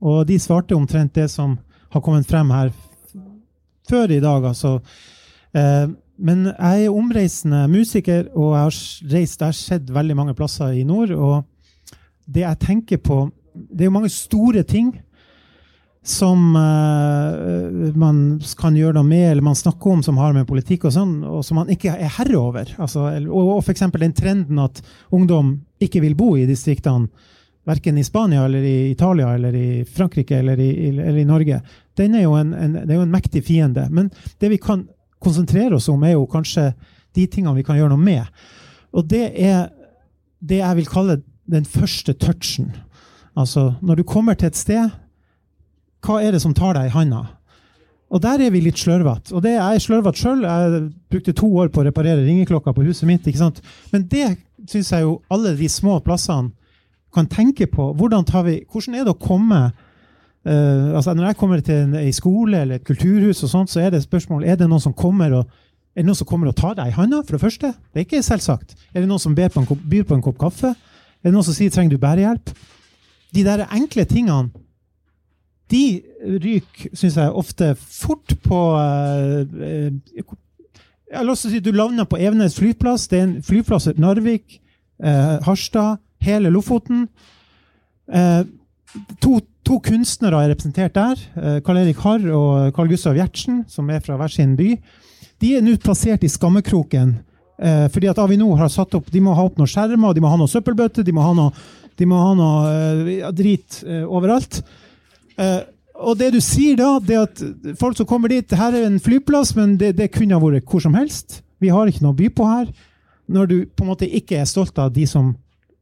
og 0.00 0.22
de 0.28 0.38
svarte 0.40 0.76
omtrent 0.76 1.12
det 1.18 1.28
som 1.28 1.58
har 1.92 2.04
kommet 2.04 2.28
frem 2.28 2.52
her 2.54 2.70
før 3.90 4.14
i 4.16 4.20
dag. 4.20 4.44
altså. 4.48 4.78
Eh, 5.52 5.90
men 6.20 6.46
jeg 6.46 6.84
er 6.84 6.94
omreisende 6.94 7.66
musiker, 7.68 8.24
og 8.34 8.54
jeg 8.54 8.62
har 8.62 8.80
reist, 9.12 9.40
jeg 9.40 9.46
har 9.46 9.56
sett 9.56 9.92
veldig 9.92 10.16
mange 10.16 10.34
plasser 10.34 10.72
i 10.76 10.84
nord. 10.84 11.10
Og 11.10 11.44
det 12.26 12.46
jeg 12.46 12.60
tenker 12.60 12.96
på 12.96 13.30
Det 13.52 13.80
er 13.80 13.88
jo 13.88 13.90
mange 13.90 14.08
store 14.08 14.62
ting 14.62 14.92
som 16.02 16.54
uh, 16.56 17.96
man 18.00 18.40
kan 18.58 18.76
gjøre 18.76 18.96
noe 18.96 19.04
med, 19.04 19.26
eller 19.30 19.44
man 19.44 19.58
snakker 19.58 19.92
om 19.92 20.04
som 20.04 20.20
har 20.20 20.32
med 20.32 20.48
politikk 20.48 20.86
og 20.88 20.94
sånn, 20.94 21.18
og 21.28 21.42
som 21.44 21.60
man 21.60 21.72
ikke 21.72 21.92
er 21.92 22.14
herre 22.16 22.38
over. 22.40 22.70
Altså, 22.80 23.04
og, 23.20 23.50
og 23.56 23.60
f.eks. 23.60 23.84
den 24.00 24.16
trenden 24.16 24.62
at 24.62 24.80
ungdom 25.12 25.58
ikke 25.82 26.00
vil 26.04 26.16
bo 26.16 26.32
i 26.40 26.48
distriktene, 26.48 27.10
verken 27.68 27.98
i 28.00 28.04
Spania 28.04 28.46
eller 28.46 28.64
i 28.64 28.90
Italia 28.90 29.34
eller 29.36 29.54
i 29.54 29.84
Frankrike 29.84 30.38
eller 30.40 30.58
i, 30.58 30.70
eller 30.88 31.18
i 31.20 31.26
Norge, 31.28 31.60
den 32.00 32.16
er 32.16 32.24
jo 32.24 32.32
en, 32.38 32.54
en, 32.56 32.78
det 32.78 32.94
er 32.94 32.96
jo 32.96 33.04
en 33.04 33.12
mektig 33.12 33.44
fiende. 33.46 33.84
Men 33.92 34.08
det 34.40 34.48
vi 34.48 34.58
kan 34.58 34.86
konsentrere 35.20 35.76
oss 35.76 35.90
om, 35.92 36.00
er 36.02 36.16
jo 36.16 36.24
kanskje 36.30 36.70
de 37.14 37.26
tingene 37.28 37.58
vi 37.58 37.66
kan 37.66 37.76
gjøre 37.76 37.92
noe 37.92 38.00
med. 38.00 38.24
Og 38.96 39.04
det 39.10 39.26
er 39.36 39.68
det 40.40 40.62
jeg 40.62 40.78
vil 40.80 40.88
kalle 40.88 41.18
den 41.50 41.68
første 41.68 42.14
touchen. 42.16 42.72
Altså, 43.36 43.74
når 43.84 44.00
du 44.00 44.04
kommer 44.08 44.34
til 44.38 44.48
et 44.48 44.58
sted 44.58 44.88
hva 46.04 46.20
er 46.22 46.34
det 46.34 46.42
som 46.42 46.54
tar 46.56 46.76
deg 46.76 46.88
i 46.88 46.94
handa? 46.94 47.24
Og 48.10 48.22
der 48.22 48.42
er 48.42 48.50
vi 48.50 48.62
litt 48.64 48.78
slørvete. 48.80 49.34
Og 49.36 49.42
det 49.44 49.52
er 49.54 49.76
jeg 49.76 49.84
slørvete 49.84 50.18
sjøl. 50.18 50.42
Jeg 50.42 50.80
brukte 51.12 51.34
to 51.36 51.50
år 51.62 51.68
på 51.70 51.82
å 51.82 51.84
reparere 51.86 52.24
ringeklokka 52.24 52.72
på 52.74 52.86
huset 52.88 53.06
mitt. 53.06 53.26
ikke 53.26 53.38
sant? 53.38 53.60
Men 53.92 54.08
det 54.10 54.32
syns 54.66 54.90
jeg 54.90 55.04
jo 55.04 55.20
alle 55.30 55.54
de 55.56 55.68
små 55.70 56.00
plassene 56.02 56.50
kan 57.14 57.28
tenke 57.30 57.68
på. 57.70 57.92
Hvordan, 57.94 58.26
vi, 58.46 58.56
hvordan 58.70 58.98
er 58.98 59.06
det 59.06 59.14
å 59.14 59.20
komme 59.20 59.60
uh, 59.70 60.96
altså 60.96 61.14
Når 61.14 61.26
jeg 61.26 61.36
kommer 61.36 61.60
til 61.60 61.74
en, 61.84 61.94
en, 62.00 62.12
skole 62.12 62.62
eller 62.62 62.80
et 62.80 62.86
kulturhus, 62.86 63.42
og 63.44 63.52
sånt, 63.52 63.70
så 63.70 63.80
er 63.84 63.94
det 63.94 64.02
spørsmål 64.02 64.44
er 64.44 64.58
det 64.58 64.68
noen 64.70 64.82
som 64.82 64.94
kommer 64.94 65.40
og 65.40 65.58
er 65.90 66.04
det 66.04 66.06
noen 66.06 66.18
som 66.18 66.28
kommer 66.30 66.50
og 66.50 66.56
tar 66.58 66.76
deg 66.78 66.92
i 66.92 66.94
handa, 66.94 67.18
for 67.26 67.34
det 67.34 67.42
første? 67.42 67.72
Det 67.90 67.98
er 67.98 68.06
ikke 68.06 68.22
selvsagt. 68.22 68.76
Er 68.94 69.02
det 69.02 69.08
noen 69.10 69.22
som 69.22 69.34
på 69.34 69.64
kopp, 69.66 69.80
byr 69.90 70.04
på 70.06 70.14
en 70.14 70.22
kopp 70.22 70.38
kaffe? 70.38 70.70
Er 71.20 71.28
det 71.28 71.34
noen 71.34 71.46
som 71.46 71.54
sier 71.54 71.70
trenger 71.70 71.96
du 71.96 71.98
bærehjelp? 71.98 72.52
De 73.34 73.42
der 73.44 73.66
enkle 73.74 74.04
tingene 74.06 74.52
de 75.70 76.02
ryker, 76.42 76.90
syns 76.98 77.16
jeg, 77.18 77.32
ofte 77.36 77.72
fort 77.78 78.34
på 78.44 78.60
uh, 78.74 79.44
Jeg 81.10 81.18
har 81.18 81.38
si 81.38 81.62
Du 81.62 81.70
lander 81.74 82.08
på 82.10 82.18
Evenes 82.18 82.58
flyplass. 82.58 83.08
Det 83.10 83.18
er 83.18 83.28
en 83.28 83.36
flyplass 83.44 83.90
i 83.90 83.94
Narvik, 84.00 84.58
uh, 85.04 85.38
Harstad, 85.46 86.00
hele 86.24 86.50
Lofoten. 86.50 87.06
Uh, 88.10 88.42
to, 89.22 89.38
to, 89.66 89.78
kunstnere 89.86 90.42
er 90.42 90.52
representert 90.54 90.96
der. 90.98 91.22
Karl 91.66 91.84
Erik 91.84 92.02
Harr 92.02 92.26
og 92.34 92.74
Carl 92.74 92.90
Gustav 92.90 93.18
Gjertsen, 93.18 93.64
som 93.70 93.90
er 93.90 94.02
fra 94.02 94.18
hver 94.18 94.32
sin 94.34 94.56
by. 94.58 94.74
De 95.40 95.54
er 95.56 95.64
nå 95.64 95.76
plassert 95.80 96.26
i 96.26 96.30
skammekroken 96.30 97.20
fordi 97.92 98.08
at 98.08 98.16
Avinor 98.16 98.56
har 98.56 98.70
satt 98.72 98.94
opp 98.96 99.10
De 99.12 99.20
må 99.20 99.34
ha 99.36 99.42
opp 99.44 99.58
noen 99.60 99.68
skjermer, 99.68 100.14
de 100.16 100.22
må 100.24 100.30
ha 100.32 100.38
noen 100.40 100.48
søppelbøtter, 100.48 101.04
de 101.04 101.12
må 101.12 101.20
ha 101.20 101.34
noe, 101.36 101.50
de 102.00 102.06
må 102.08 102.16
ha 102.16 102.30
noe 102.32 103.32
drit 103.36 103.82
overalt. 104.08 104.62
Uh, 105.40 105.62
og 106.00 106.16
det 106.20 106.30
du 106.32 106.40
sier 106.44 106.78
da, 106.80 106.94
det 107.00 107.18
at 107.18 107.42
folk 107.80 107.98
som 107.98 108.08
kommer 108.08 108.32
dit 108.32 108.52
Her 108.56 108.72
er 108.72 108.86
en 108.86 109.00
flyplass, 109.02 109.52
men 109.56 109.74
det, 109.80 109.94
det 109.98 110.12
kunne 110.14 110.36
ha 110.36 110.40
vært 110.40 110.68
hvor 110.68 110.80
som 110.80 110.96
helst. 110.96 111.42
Vi 111.60 111.72
har 111.72 111.88
ikke 111.88 112.04
noe 112.06 112.16
by 112.16 112.30
på 112.32 112.46
her. 112.48 112.70
Når 113.30 113.50
du 113.50 113.56
på 113.68 113.84
en 113.84 113.90
måte 113.92 114.08
ikke 114.08 114.40
er 114.40 114.48
stolt 114.48 114.78
av 114.80 114.94
de 114.94 115.04
som 115.08 115.34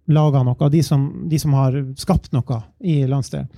lager 0.08 0.44
noe, 0.44 0.70
de 0.72 0.82
som, 0.82 1.04
de 1.28 1.38
som 1.40 1.54
har 1.56 1.76
skapt 2.00 2.32
noe 2.34 2.62
i 2.80 3.02
landsdelen. 3.08 3.48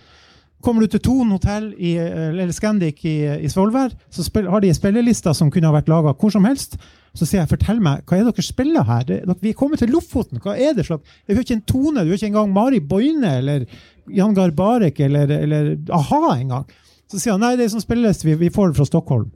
Kommer 0.60 0.84
du 0.84 0.92
til 0.92 1.00
Thon 1.00 1.30
hotell 1.32 1.70
i, 1.80 1.94
eller 1.96 2.50
Scandic 2.52 3.00
i, 3.08 3.16
i 3.40 3.48
Svolvær, 3.48 3.94
så 4.12 4.26
har 4.36 4.60
de 4.60 4.74
spillelister 4.76 5.32
som 5.36 5.48
kunne 5.52 5.70
ha 5.70 5.76
vært 5.78 5.88
laga 5.88 6.12
hvor 6.12 6.34
som 6.34 6.44
helst. 6.44 6.76
Så 7.16 7.26
sier 7.26 7.40
jeg, 7.40 7.50
fortell 7.50 7.80
meg, 7.82 8.04
hva 8.06 8.16
er 8.16 8.26
det 8.26 8.36
dere 8.36 8.46
spiller 8.46 8.86
her? 8.86 9.08
Vi 9.42 9.50
er 9.50 9.58
kommet 9.58 9.82
til 9.82 9.90
Lofoten. 9.90 10.38
Hva 10.42 10.54
er 10.54 10.76
det 10.76 10.86
slags 10.86 11.08
Jeg 11.26 11.34
hører 11.34 11.46
ikke 11.46 11.56
en 11.58 11.66
tone. 11.66 12.04
Du 12.04 12.12
hører 12.12 12.20
ikke 12.20 12.30
engang 12.30 12.52
Mari 12.54 12.78
Boine 12.80 13.32
eller 13.40 13.66
Jan 14.14 14.36
Garbarek 14.36 15.00
eller, 15.06 15.32
eller 15.40 15.72
a-ha 15.96 16.36
engang. 16.36 16.70
Så 17.10 17.18
sier 17.18 17.34
han 17.34 17.42
nei, 17.42 17.56
det 17.58 17.66
er 17.66 17.74
som 17.74 17.82
spilles, 17.82 18.22
vi, 18.22 18.36
vi 18.38 18.52
får 18.54 18.70
det 18.70 18.78
fra 18.78 18.86
Stockholm. 18.86 19.30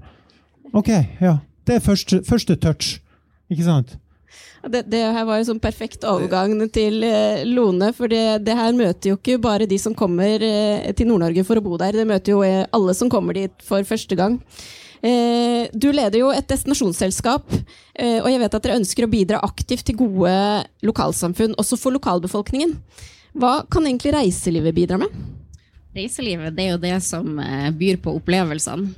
Ok, 0.75 0.93
ja. 1.23 1.39
Det 1.67 1.79
er 1.79 1.85
første, 1.85 2.21
første 2.27 2.57
touch. 2.61 2.99
Ikke 3.51 3.67
sant? 3.67 3.97
Det, 4.65 4.85
det, 4.89 5.01
her 5.13 5.27
var 5.29 5.41
jo 5.41 5.49
sånn 5.51 5.61
perfekt 5.63 6.07
overgang 6.09 6.55
til 6.73 7.03
eh, 7.05 7.43
Lone. 7.49 7.91
For 7.97 8.11
det, 8.11 8.45
det, 8.47 8.55
her 8.57 8.73
møter 8.77 9.13
jo 9.13 9.19
ikke 9.19 9.41
bare 9.43 9.69
de 9.69 9.79
som 9.81 9.97
kommer 9.97 10.43
eh, 10.45 10.87
til 10.97 11.11
Nord-Norge 11.11 11.45
for 11.47 11.61
å 11.61 11.65
bo 11.65 11.77
der. 11.81 11.99
Det 11.99 12.07
møter 12.09 12.35
jo 12.35 12.41
eh, 12.47 12.65
alle 12.75 12.95
som 12.97 13.11
kommer 13.13 13.37
dit 13.37 13.67
for 13.67 13.85
første 13.89 14.19
gang. 14.19 14.39
Eh, 15.05 15.69
du 15.73 15.90
leder 15.93 16.17
jo 16.23 16.31
et 16.33 16.47
destinasjonsselskap, 16.49 17.51
eh, 17.93 18.23
og 18.23 18.29
jeg 18.31 18.40
vet 18.40 18.55
at 18.57 18.64
dere 18.64 18.79
ønsker 18.81 19.05
å 19.05 19.11
bidra 19.12 19.43
aktivt 19.45 19.85
til 19.85 19.99
gode 20.01 20.33
lokalsamfunn, 20.87 21.57
også 21.61 21.77
for 21.77 21.93
lokalbefolkningen. 21.93 22.73
Hva 23.37 23.59
kan 23.69 23.85
egentlig 23.85 24.14
reiselivet 24.14 24.77
bidra 24.77 24.97
med? 25.03 25.12
Reiselivet 25.95 26.57
det 26.57 26.64
er 26.64 26.73
jo 26.73 26.81
det 26.81 26.97
som 27.05 27.37
eh, 27.43 27.69
byr 27.77 28.01
på 28.01 28.17
opplevelsene. 28.17 28.95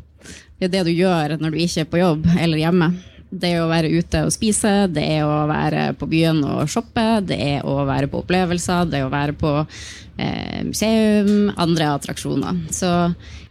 det 0.59 0.69
er 0.69 0.73
det 0.77 0.85
du 0.87 0.93
gjør 0.95 1.37
når 1.41 1.53
du 1.53 1.59
ikke 1.61 1.83
er 1.83 1.91
på 1.91 2.01
jobb 2.01 2.27
eller 2.39 2.63
hjemme. 2.63 2.93
Det 3.27 3.51
er 3.51 3.65
å 3.65 3.69
være 3.69 3.91
ute 3.91 4.23
og 4.29 4.31
spise, 4.33 4.87
det 4.87 5.03
er 5.17 5.27
å 5.27 5.43
være 5.51 5.89
på 5.99 6.07
byen 6.07 6.39
og 6.47 6.71
shoppe, 6.71 7.03
det 7.27 7.37
er 7.43 7.67
å 7.67 7.81
være 7.89 8.07
på 8.07 8.21
opplevelser, 8.23 8.87
det 8.87 9.01
er 9.01 9.09
å 9.09 9.13
være 9.13 9.35
på 9.37 9.51
eh, 9.59 10.63
museum, 10.63 11.51
andre 11.59 11.91
attraksjoner. 11.97 12.63
Så 12.71 12.93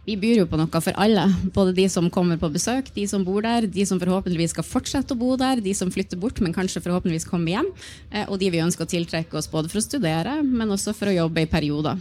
vi 0.06 0.14
byr 0.14 0.42
jo 0.44 0.46
på 0.46 0.58
noe 0.58 0.80
for 0.82 0.94
alle. 1.02 1.24
Både 1.54 1.74
de 1.74 1.88
som 1.90 2.06
kommer 2.14 2.38
på 2.38 2.50
besøk, 2.54 2.92
de 2.94 3.06
som 3.10 3.24
bor 3.26 3.42
der, 3.42 3.66
de 3.66 3.86
som 3.88 3.98
forhåpentligvis 3.98 4.54
skal 4.54 4.66
fortsette 4.66 5.16
å 5.16 5.18
bo 5.18 5.32
der, 5.40 5.62
de 5.62 5.74
som 5.74 5.90
flytter 5.90 6.20
bort, 6.22 6.38
men 6.44 6.54
kanskje 6.54 6.82
forhåpentligvis 6.84 7.26
kommer 7.26 7.56
hjem, 7.56 7.72
eh, 8.12 8.26
og 8.28 8.38
de 8.38 8.52
vi 8.54 8.62
ønsker 8.62 8.86
å 8.86 8.92
tiltrekke 8.92 9.38
oss 9.38 9.50
både 9.50 9.72
for 9.72 9.82
å 9.82 9.86
studere, 9.86 10.38
men 10.46 10.70
også 10.70 10.94
for 10.94 11.10
å 11.10 11.16
jobbe 11.16 11.42
i 11.42 11.50
perioder. 11.50 11.98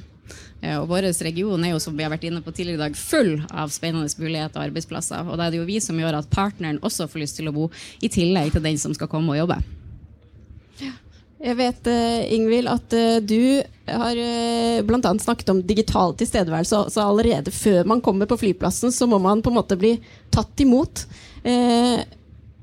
Eh, 0.61 0.77
og 0.77 0.85
vår 0.91 1.09
region 1.25 1.65
er 1.65 1.73
jo 1.73 1.81
som 1.81 1.97
vi 1.97 2.05
har 2.05 2.13
vært 2.13 2.27
inne 2.29 2.43
på 2.45 2.53
tidligere 2.53 2.77
i 2.77 2.83
dag, 2.85 2.99
full 2.99 3.39
av 3.49 3.73
spennende 3.73 4.09
muligheter 4.21 4.61
og 4.61 4.67
arbeidsplasser. 4.67 5.25
Og 5.25 5.39
da 5.39 5.47
er 5.47 5.55
det 5.55 5.63
jo 5.63 5.69
vi 5.69 5.79
som 5.81 5.97
gjør 5.97 6.19
at 6.21 6.29
partneren 6.29 6.81
også 6.85 7.09
får 7.09 7.25
lyst 7.25 7.41
til 7.41 7.49
å 7.49 7.55
bo, 7.57 7.71
i 8.05 8.11
tillegg 8.11 8.53
til 8.53 8.65
den 8.65 8.77
som 8.81 8.93
skal 8.93 9.09
komme 9.09 9.33
og 9.33 9.41
jobbe. 9.45 9.59
Jeg 11.45 11.57
vet, 11.59 11.87
Ingvild, 12.33 12.67
at 12.71 12.93
du 13.29 13.61
har 13.85 14.17
bl.a. 14.87 15.11
snakket 15.21 15.51
om 15.53 15.59
digital 15.61 16.15
tilstedeværelse. 16.17 16.79
Så 16.89 17.03
allerede 17.03 17.53
før 17.53 17.85
man 17.85 18.01
kommer 18.01 18.25
på 18.25 18.39
flyplassen, 18.41 18.89
så 18.89 19.05
må 19.05 19.19
man 19.21 19.43
på 19.45 19.53
en 19.53 19.59
måte 19.59 19.77
bli 19.77 19.91
tatt 20.33 20.63
imot. 20.65 21.03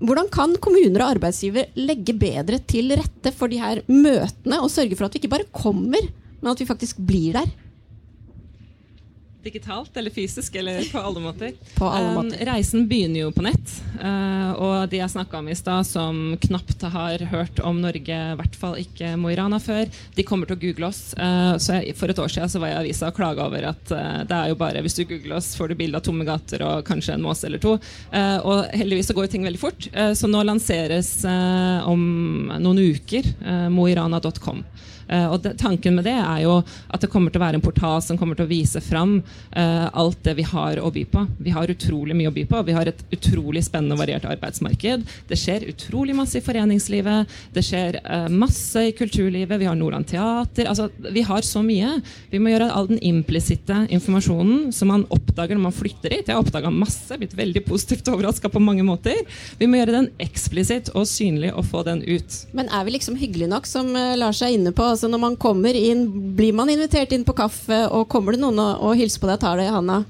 Hvordan 0.02 0.32
kan 0.34 0.56
kommuner 0.58 1.04
og 1.04 1.12
arbeidsgiver 1.14 1.70
legge 1.78 2.16
bedre 2.18 2.58
til 2.66 2.90
rette 2.98 3.30
for 3.38 3.46
de 3.52 3.62
her 3.62 3.84
møtene, 3.86 4.58
og 4.58 4.72
sørge 4.74 4.98
for 4.98 5.06
at 5.06 5.14
vi 5.14 5.22
ikke 5.22 5.34
bare 5.36 5.46
kommer, 5.54 6.02
men 6.40 6.50
at 6.50 6.58
vi 6.58 6.66
faktisk 6.66 6.98
blir 7.06 7.38
der? 7.38 7.54
Digitalt 9.42 9.96
eller 9.96 10.10
fysisk, 10.10 10.54
eller 10.54 10.84
på 10.92 10.98
alle 10.98 11.20
måter. 11.20 11.52
På 11.74 11.88
alle 11.88 12.14
måter. 12.14 12.38
Um, 12.40 12.46
reisen 12.46 12.88
begynner 12.88 13.24
jo 13.24 13.32
på 13.34 13.42
nett. 13.42 13.72
Uh, 13.98 14.52
og 14.54 14.90
de 14.90 15.00
jeg 15.00 15.10
snakka 15.10 15.40
om 15.40 15.48
i 15.50 15.56
stad, 15.58 15.86
som 15.86 16.20
knapt 16.44 16.84
har 16.94 17.24
hørt 17.32 17.58
om 17.66 17.80
Norge, 17.82 18.18
i 18.18 18.36
hvert 18.38 18.58
fall 18.58 18.78
ikke 18.78 19.16
Mo 19.18 19.32
i 19.32 19.36
Rana 19.38 19.58
før, 19.62 19.90
de 20.14 20.26
kommer 20.26 20.46
til 20.46 20.58
å 20.58 20.62
google 20.62 20.92
oss. 20.92 21.00
Uh, 21.18 21.58
så 21.58 21.80
jeg, 21.80 21.96
For 21.98 22.12
et 22.12 22.22
år 22.22 22.30
siden 22.30 22.52
så 22.52 22.62
var 22.62 22.70
jeg 22.70 22.78
i 22.78 22.80
avisa 22.84 23.10
og 23.10 23.18
klaga 23.18 23.48
over 23.48 23.66
at 23.72 23.90
uh, 23.90 24.22
det 24.28 24.38
er 24.38 24.52
jo 24.52 24.60
bare 24.62 24.84
hvis 24.84 25.00
du 25.00 25.02
googler 25.10 25.40
oss, 25.40 25.52
får 25.58 25.72
du 25.72 25.78
bilde 25.80 25.98
av 25.98 26.06
tomme 26.06 26.26
gater 26.28 26.62
og 26.66 26.86
kanskje 26.86 27.16
en 27.16 27.26
måse 27.26 27.48
eller 27.48 27.62
to. 27.62 27.74
og 28.46 28.58
heldigvis 28.76 29.10
så 29.10 29.14
går 29.16 29.30
ting 29.32 29.44
veldig 29.46 29.60
fort. 29.60 29.86
så 30.16 30.28
nå 30.30 30.42
lanseres 30.46 31.10
om 31.88 32.02
noen 32.62 32.80
uker 32.94 33.26
moirana.com. 33.72 34.62
Og 35.32 35.38
det, 35.44 35.54
Tanken 35.60 35.96
med 35.98 36.06
det 36.06 36.16
er 36.16 36.42
jo 36.44 36.58
at 36.62 37.02
det 37.02 37.10
kommer 37.12 37.32
til 37.32 37.40
å 37.40 37.44
være 37.44 37.58
en 37.58 37.64
portal 37.64 38.02
som 38.04 38.18
kommer 38.20 38.38
til 38.38 38.46
å 38.46 38.52
vise 38.52 38.82
fram 38.84 39.18
uh, 39.56 39.88
alt 39.92 40.20
det 40.24 40.34
vi 40.38 40.46
har 40.46 40.80
å 40.80 40.90
by 40.92 41.04
på. 41.12 41.24
Vi 41.42 41.54
har 41.54 41.70
utrolig 41.72 42.16
mye 42.18 42.30
å 42.30 42.34
by 42.34 42.44
på. 42.50 42.62
Vi 42.66 42.76
har 42.76 42.88
et 42.90 43.02
utrolig 43.14 43.64
spennende 43.66 43.96
og 43.96 44.02
variert 44.02 44.26
arbeidsmarked. 44.28 45.04
Det 45.28 45.38
skjer 45.38 45.68
utrolig 45.72 46.16
masse 46.16 46.38
i 46.38 46.44
foreningslivet. 46.44 47.32
Det 47.54 47.64
skjer 47.66 48.00
uh, 48.04 48.28
masse 48.32 48.86
i 48.88 48.94
kulturlivet. 48.96 49.60
Vi 49.60 49.68
har 49.68 49.78
Nordland 49.78 50.08
Teater. 50.10 50.68
Altså, 50.70 50.88
vi 51.12 51.24
har 51.26 51.46
så 51.46 51.64
mye. 51.64 51.98
Vi 52.32 52.40
må 52.42 52.52
gjøre 52.52 52.70
all 52.72 52.90
den 52.90 53.02
implisitte 53.02 53.84
informasjonen 53.92 54.72
som 54.74 54.92
man 54.92 55.06
oppdager 55.12 55.58
når 55.58 55.66
man 55.68 55.76
flytter 55.76 56.16
hit. 56.16 56.28
Jeg 56.28 56.36
har 56.36 56.42
oppdaga 56.42 56.72
masse, 56.72 57.16
blitt 57.18 57.36
veldig 57.38 57.64
positivt 57.68 58.10
overraska 58.12 58.50
på 58.52 58.62
mange 58.62 58.86
måter. 58.86 59.18
Vi 59.60 59.68
må 59.68 59.80
gjøre 59.80 59.98
den 59.98 60.10
eksplisitt 60.22 60.92
og 60.96 61.06
synlig 61.10 61.52
og 61.52 61.66
få 61.68 61.84
den 61.86 62.02
ut. 62.06 62.42
Men 62.56 62.70
er 62.72 62.86
vi 62.86 62.96
liksom 62.96 63.18
hyggelige 63.20 63.50
nok, 63.52 63.68
som 63.68 63.92
Lars 64.18 64.42
er 64.44 64.54
inne 64.56 64.72
på? 64.74 64.84
Altså 64.86 65.10
når 65.10 65.22
man 65.22 65.38
kommer 65.40 65.76
inn, 65.76 66.04
Blir 66.36 66.54
man 66.56 66.70
invitert 66.72 67.12
inn 67.14 67.24
på 67.26 67.34
kaffe, 67.36 67.78
og 67.92 68.08
kommer 68.10 68.34
det 68.34 68.42
noen 68.42 68.58
og, 68.62 68.82
og 68.86 68.96
hilser 68.98 69.21
på 69.22 69.30
deg 69.30 69.38
og 69.38 69.44
tar 69.46 69.62
deg 69.62 69.70
i 69.70 69.74
handa? 69.76 70.02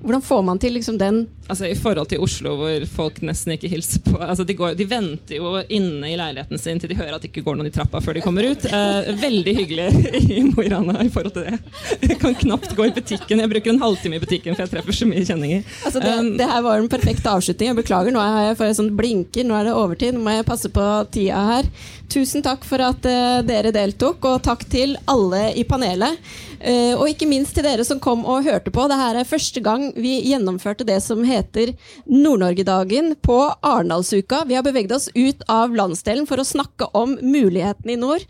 Hvordan 0.00 0.22
får 0.22 0.42
man 0.42 0.58
til 0.58 0.72
liksom 0.72 0.98
den 0.98 1.26
Altså 1.50 1.66
I 1.66 1.74
forhold 1.76 2.08
til 2.08 2.22
Oslo, 2.22 2.54
hvor 2.56 2.84
folk 2.88 3.18
nesten 3.26 3.56
ikke 3.56 3.68
hilser 3.68 4.00
på 4.04 4.14
altså 4.22 4.44
de, 4.46 4.54
går, 4.56 4.76
de, 4.78 4.86
venter 4.88 5.40
jo 5.40 5.56
inne 5.66 6.12
i 6.12 6.16
leiligheten 6.16 6.60
sin 6.62 6.78
til 6.80 6.92
de 6.92 6.96
hører 6.96 7.16
at 7.16 7.24
det 7.24 7.32
ikke 7.32 7.42
går 7.48 7.58
noen 7.58 7.68
i 7.68 7.72
trappa 7.74 7.98
før 8.04 8.14
de 8.16 8.22
kommer 8.22 8.46
ut. 8.46 8.64
Eh, 8.70 9.10
veldig 9.18 9.54
hyggelig 9.58 9.88
i 10.36 10.44
Mo 10.46 10.62
i 10.62 10.70
Rana 10.70 11.02
i 11.02 11.10
forhold 11.10 11.34
til 11.34 11.48
det. 11.48 11.58
Jeg 12.06 12.20
kan 12.22 12.36
knapt 12.38 12.76
gå 12.78 12.86
i 12.86 12.92
butikken. 12.94 13.42
Jeg 13.42 13.50
bruker 13.50 13.72
en 13.72 13.82
halvtime 13.82 14.20
i 14.20 14.22
butikken, 14.22 14.54
for 14.54 14.62
jeg 14.62 14.72
treffer 14.76 14.98
så 15.00 15.08
mye 15.10 15.24
kjenninger. 15.26 15.64
Altså 15.88 16.04
det, 16.04 16.12
um, 16.20 16.30
det, 16.38 16.46
her 16.52 16.62
var 16.68 16.78
en 16.78 16.92
perfekt 16.92 17.26
avslutning. 17.26 17.72
Jeg 17.72 17.80
beklager, 17.80 18.14
nå 18.14 18.22
er 18.22 18.52
jeg 18.52 18.60
for 18.60 18.78
sånn 18.78 18.92
blinker, 19.00 19.48
nå 19.48 19.58
er 19.58 19.66
det 19.66 19.74
overtid. 19.74 20.14
Nå 20.14 20.22
må 20.22 20.36
jeg 20.36 20.46
passe 20.48 20.70
på 20.70 20.86
tida 21.10 21.42
her. 21.50 21.72
Tusen 22.14 22.46
takk 22.46 22.62
for 22.68 22.86
at 22.86 23.10
uh, 23.10 23.40
dere 23.46 23.74
deltok, 23.74 24.22
og 24.30 24.46
takk 24.46 24.68
til 24.70 24.94
alle 25.10 25.48
i 25.58 25.66
panelet. 25.66 26.22
Uh, 26.60 26.92
og 26.98 27.06
ikke 27.08 27.28
minst 27.28 27.54
til 27.56 27.64
dere 27.64 27.84
som 27.88 28.00
kom 28.02 28.26
og 28.28 28.44
hørte 28.44 28.72
på. 28.74 28.84
Dette 28.90 29.06
er 29.22 29.28
første 29.28 29.62
gang 29.64 29.86
vi 29.96 30.18
gjennomførte 30.28 30.84
det 30.84 30.98
som 31.04 31.22
heter 31.24 31.72
Nord-Norgedagen 32.04 33.14
på 33.24 33.38
Arendalsuka. 33.64 34.42
Vi 34.48 34.58
har 34.58 34.66
beveget 34.66 34.92
oss 34.92 35.08
ut 35.14 35.40
av 35.48 35.72
landsdelen 35.76 36.28
for 36.28 36.40
å 36.40 36.46
snakke 36.46 36.90
om 36.96 37.16
mulighetene 37.22 37.96
i 37.96 38.00
nord. 38.00 38.26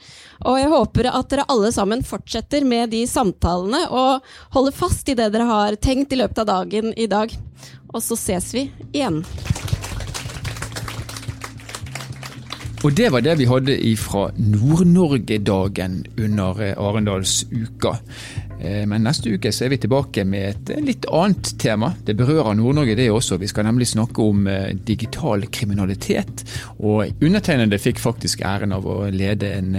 Og 0.47 0.61
jeg 0.61 0.71
håper 0.71 1.11
at 1.11 1.33
dere 1.33 1.49
alle 1.51 1.73
sammen 1.75 2.07
fortsetter 2.07 2.65
med 2.65 2.95
de 2.95 3.03
samtalene 3.11 3.87
og 3.91 4.31
holder 4.55 4.79
fast 4.79 5.11
i 5.11 5.19
det 5.19 5.33
dere 5.35 5.51
har 5.51 5.81
tenkt 5.83 6.15
i 6.15 6.23
løpet 6.23 6.45
av 6.45 6.51
dagen 6.55 6.95
i 6.95 7.11
dag. 7.11 7.35
Og 7.91 8.03
så 8.05 8.15
ses 8.15 8.55
vi 8.55 8.69
igjen. 8.93 9.25
Og 12.81 12.95
det 12.97 13.11
var 13.13 13.21
det 13.21 13.35
vi 13.37 13.45
hadde 13.45 13.75
fra 14.01 14.31
Nord-Norge-dagen 14.41 15.99
under 16.17 16.63
eh, 16.65 16.79
Arendalsuka. 16.81 17.93
Eh, 18.57 18.87
men 18.89 19.05
neste 19.05 19.35
uke 19.35 19.53
så 19.53 19.67
er 19.67 19.75
vi 19.75 19.79
tilbake 19.83 20.25
med 20.25 20.47
et 20.49 20.73
eh, 20.73 20.81
litt 20.87 21.05
annet 21.13 21.51
tema. 21.61 21.91
Det 22.07 22.17
berører 22.17 22.57
Nord-Norge 22.57 22.97
det 22.97 23.11
også. 23.13 23.37
Vi 23.43 23.51
skal 23.53 23.69
nemlig 23.69 23.91
snakke 23.91 24.25
om 24.25 24.49
digital 24.89 25.45
kriminalitet. 25.53 26.47
Og 26.79 27.21
undertegnede 27.21 27.83
fikk 27.83 28.01
faktisk 28.01 28.47
æren 28.49 28.73
av 28.73 28.89
å 28.89 29.03
lede 29.13 29.53
en 29.59 29.77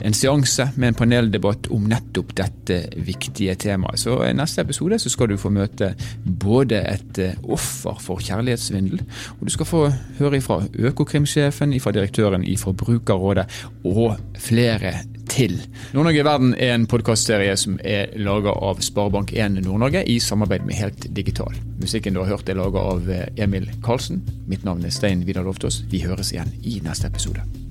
en 0.00 0.16
seanse 0.16 0.68
med 0.76 0.88
en 0.90 0.98
paneldebatt 0.98 1.70
om 1.74 1.86
nettopp 1.90 2.34
dette 2.38 2.80
viktige 3.06 3.56
temaet. 3.60 4.00
Så 4.02 4.18
i 4.26 4.34
neste 4.36 4.64
episode 4.64 4.98
så 5.02 5.12
skal 5.12 5.30
du 5.32 5.36
få 5.40 5.52
møte 5.54 5.92
både 6.24 6.82
et 6.82 7.20
eh, 7.22 7.36
offer 7.42 7.98
for 8.02 8.22
kjærlighetssvindel, 8.22 9.02
og 9.38 9.44
du 9.46 9.52
skal 9.52 9.70
få 9.70 9.82
høre 10.20 10.40
ifra 10.40 10.62
Økokrimsjefen, 10.90 11.74
ifra 11.76 11.94
direktøren 11.96 12.44
i 12.46 12.56
Forbrukerrådet 12.60 13.46
og 13.84 14.16
flere 14.40 14.96
til. 15.28 15.58
Nord-Norge 15.94 16.22
i 16.22 16.26
verden 16.26 16.54
er 16.54 16.74
en 16.74 16.86
podkastserie 16.90 17.56
som 17.60 17.78
er 17.84 18.14
laga 18.20 18.54
av 18.54 18.80
Sparebank1 18.84 19.60
Nord-Norge 19.60 20.04
i 20.08 20.18
samarbeid 20.22 20.66
med 20.68 20.78
Helt 20.78 21.08
Digital. 21.16 21.54
Musikken 21.80 22.16
du 22.16 22.22
har 22.22 22.32
hørt 22.36 22.48
er 22.48 22.60
laga 22.60 22.86
av 22.94 23.10
eh, 23.10 23.28
Emil 23.36 23.68
Karlsen. 23.84 24.22
Mitt 24.46 24.66
navn 24.66 24.84
er 24.86 24.94
Stein 24.94 25.26
Vidar 25.26 25.46
Loftaas. 25.46 25.82
Vi 25.90 26.04
høres 26.06 26.34
igjen 26.34 26.52
i 26.62 26.80
neste 26.84 27.10
episode. 27.10 27.65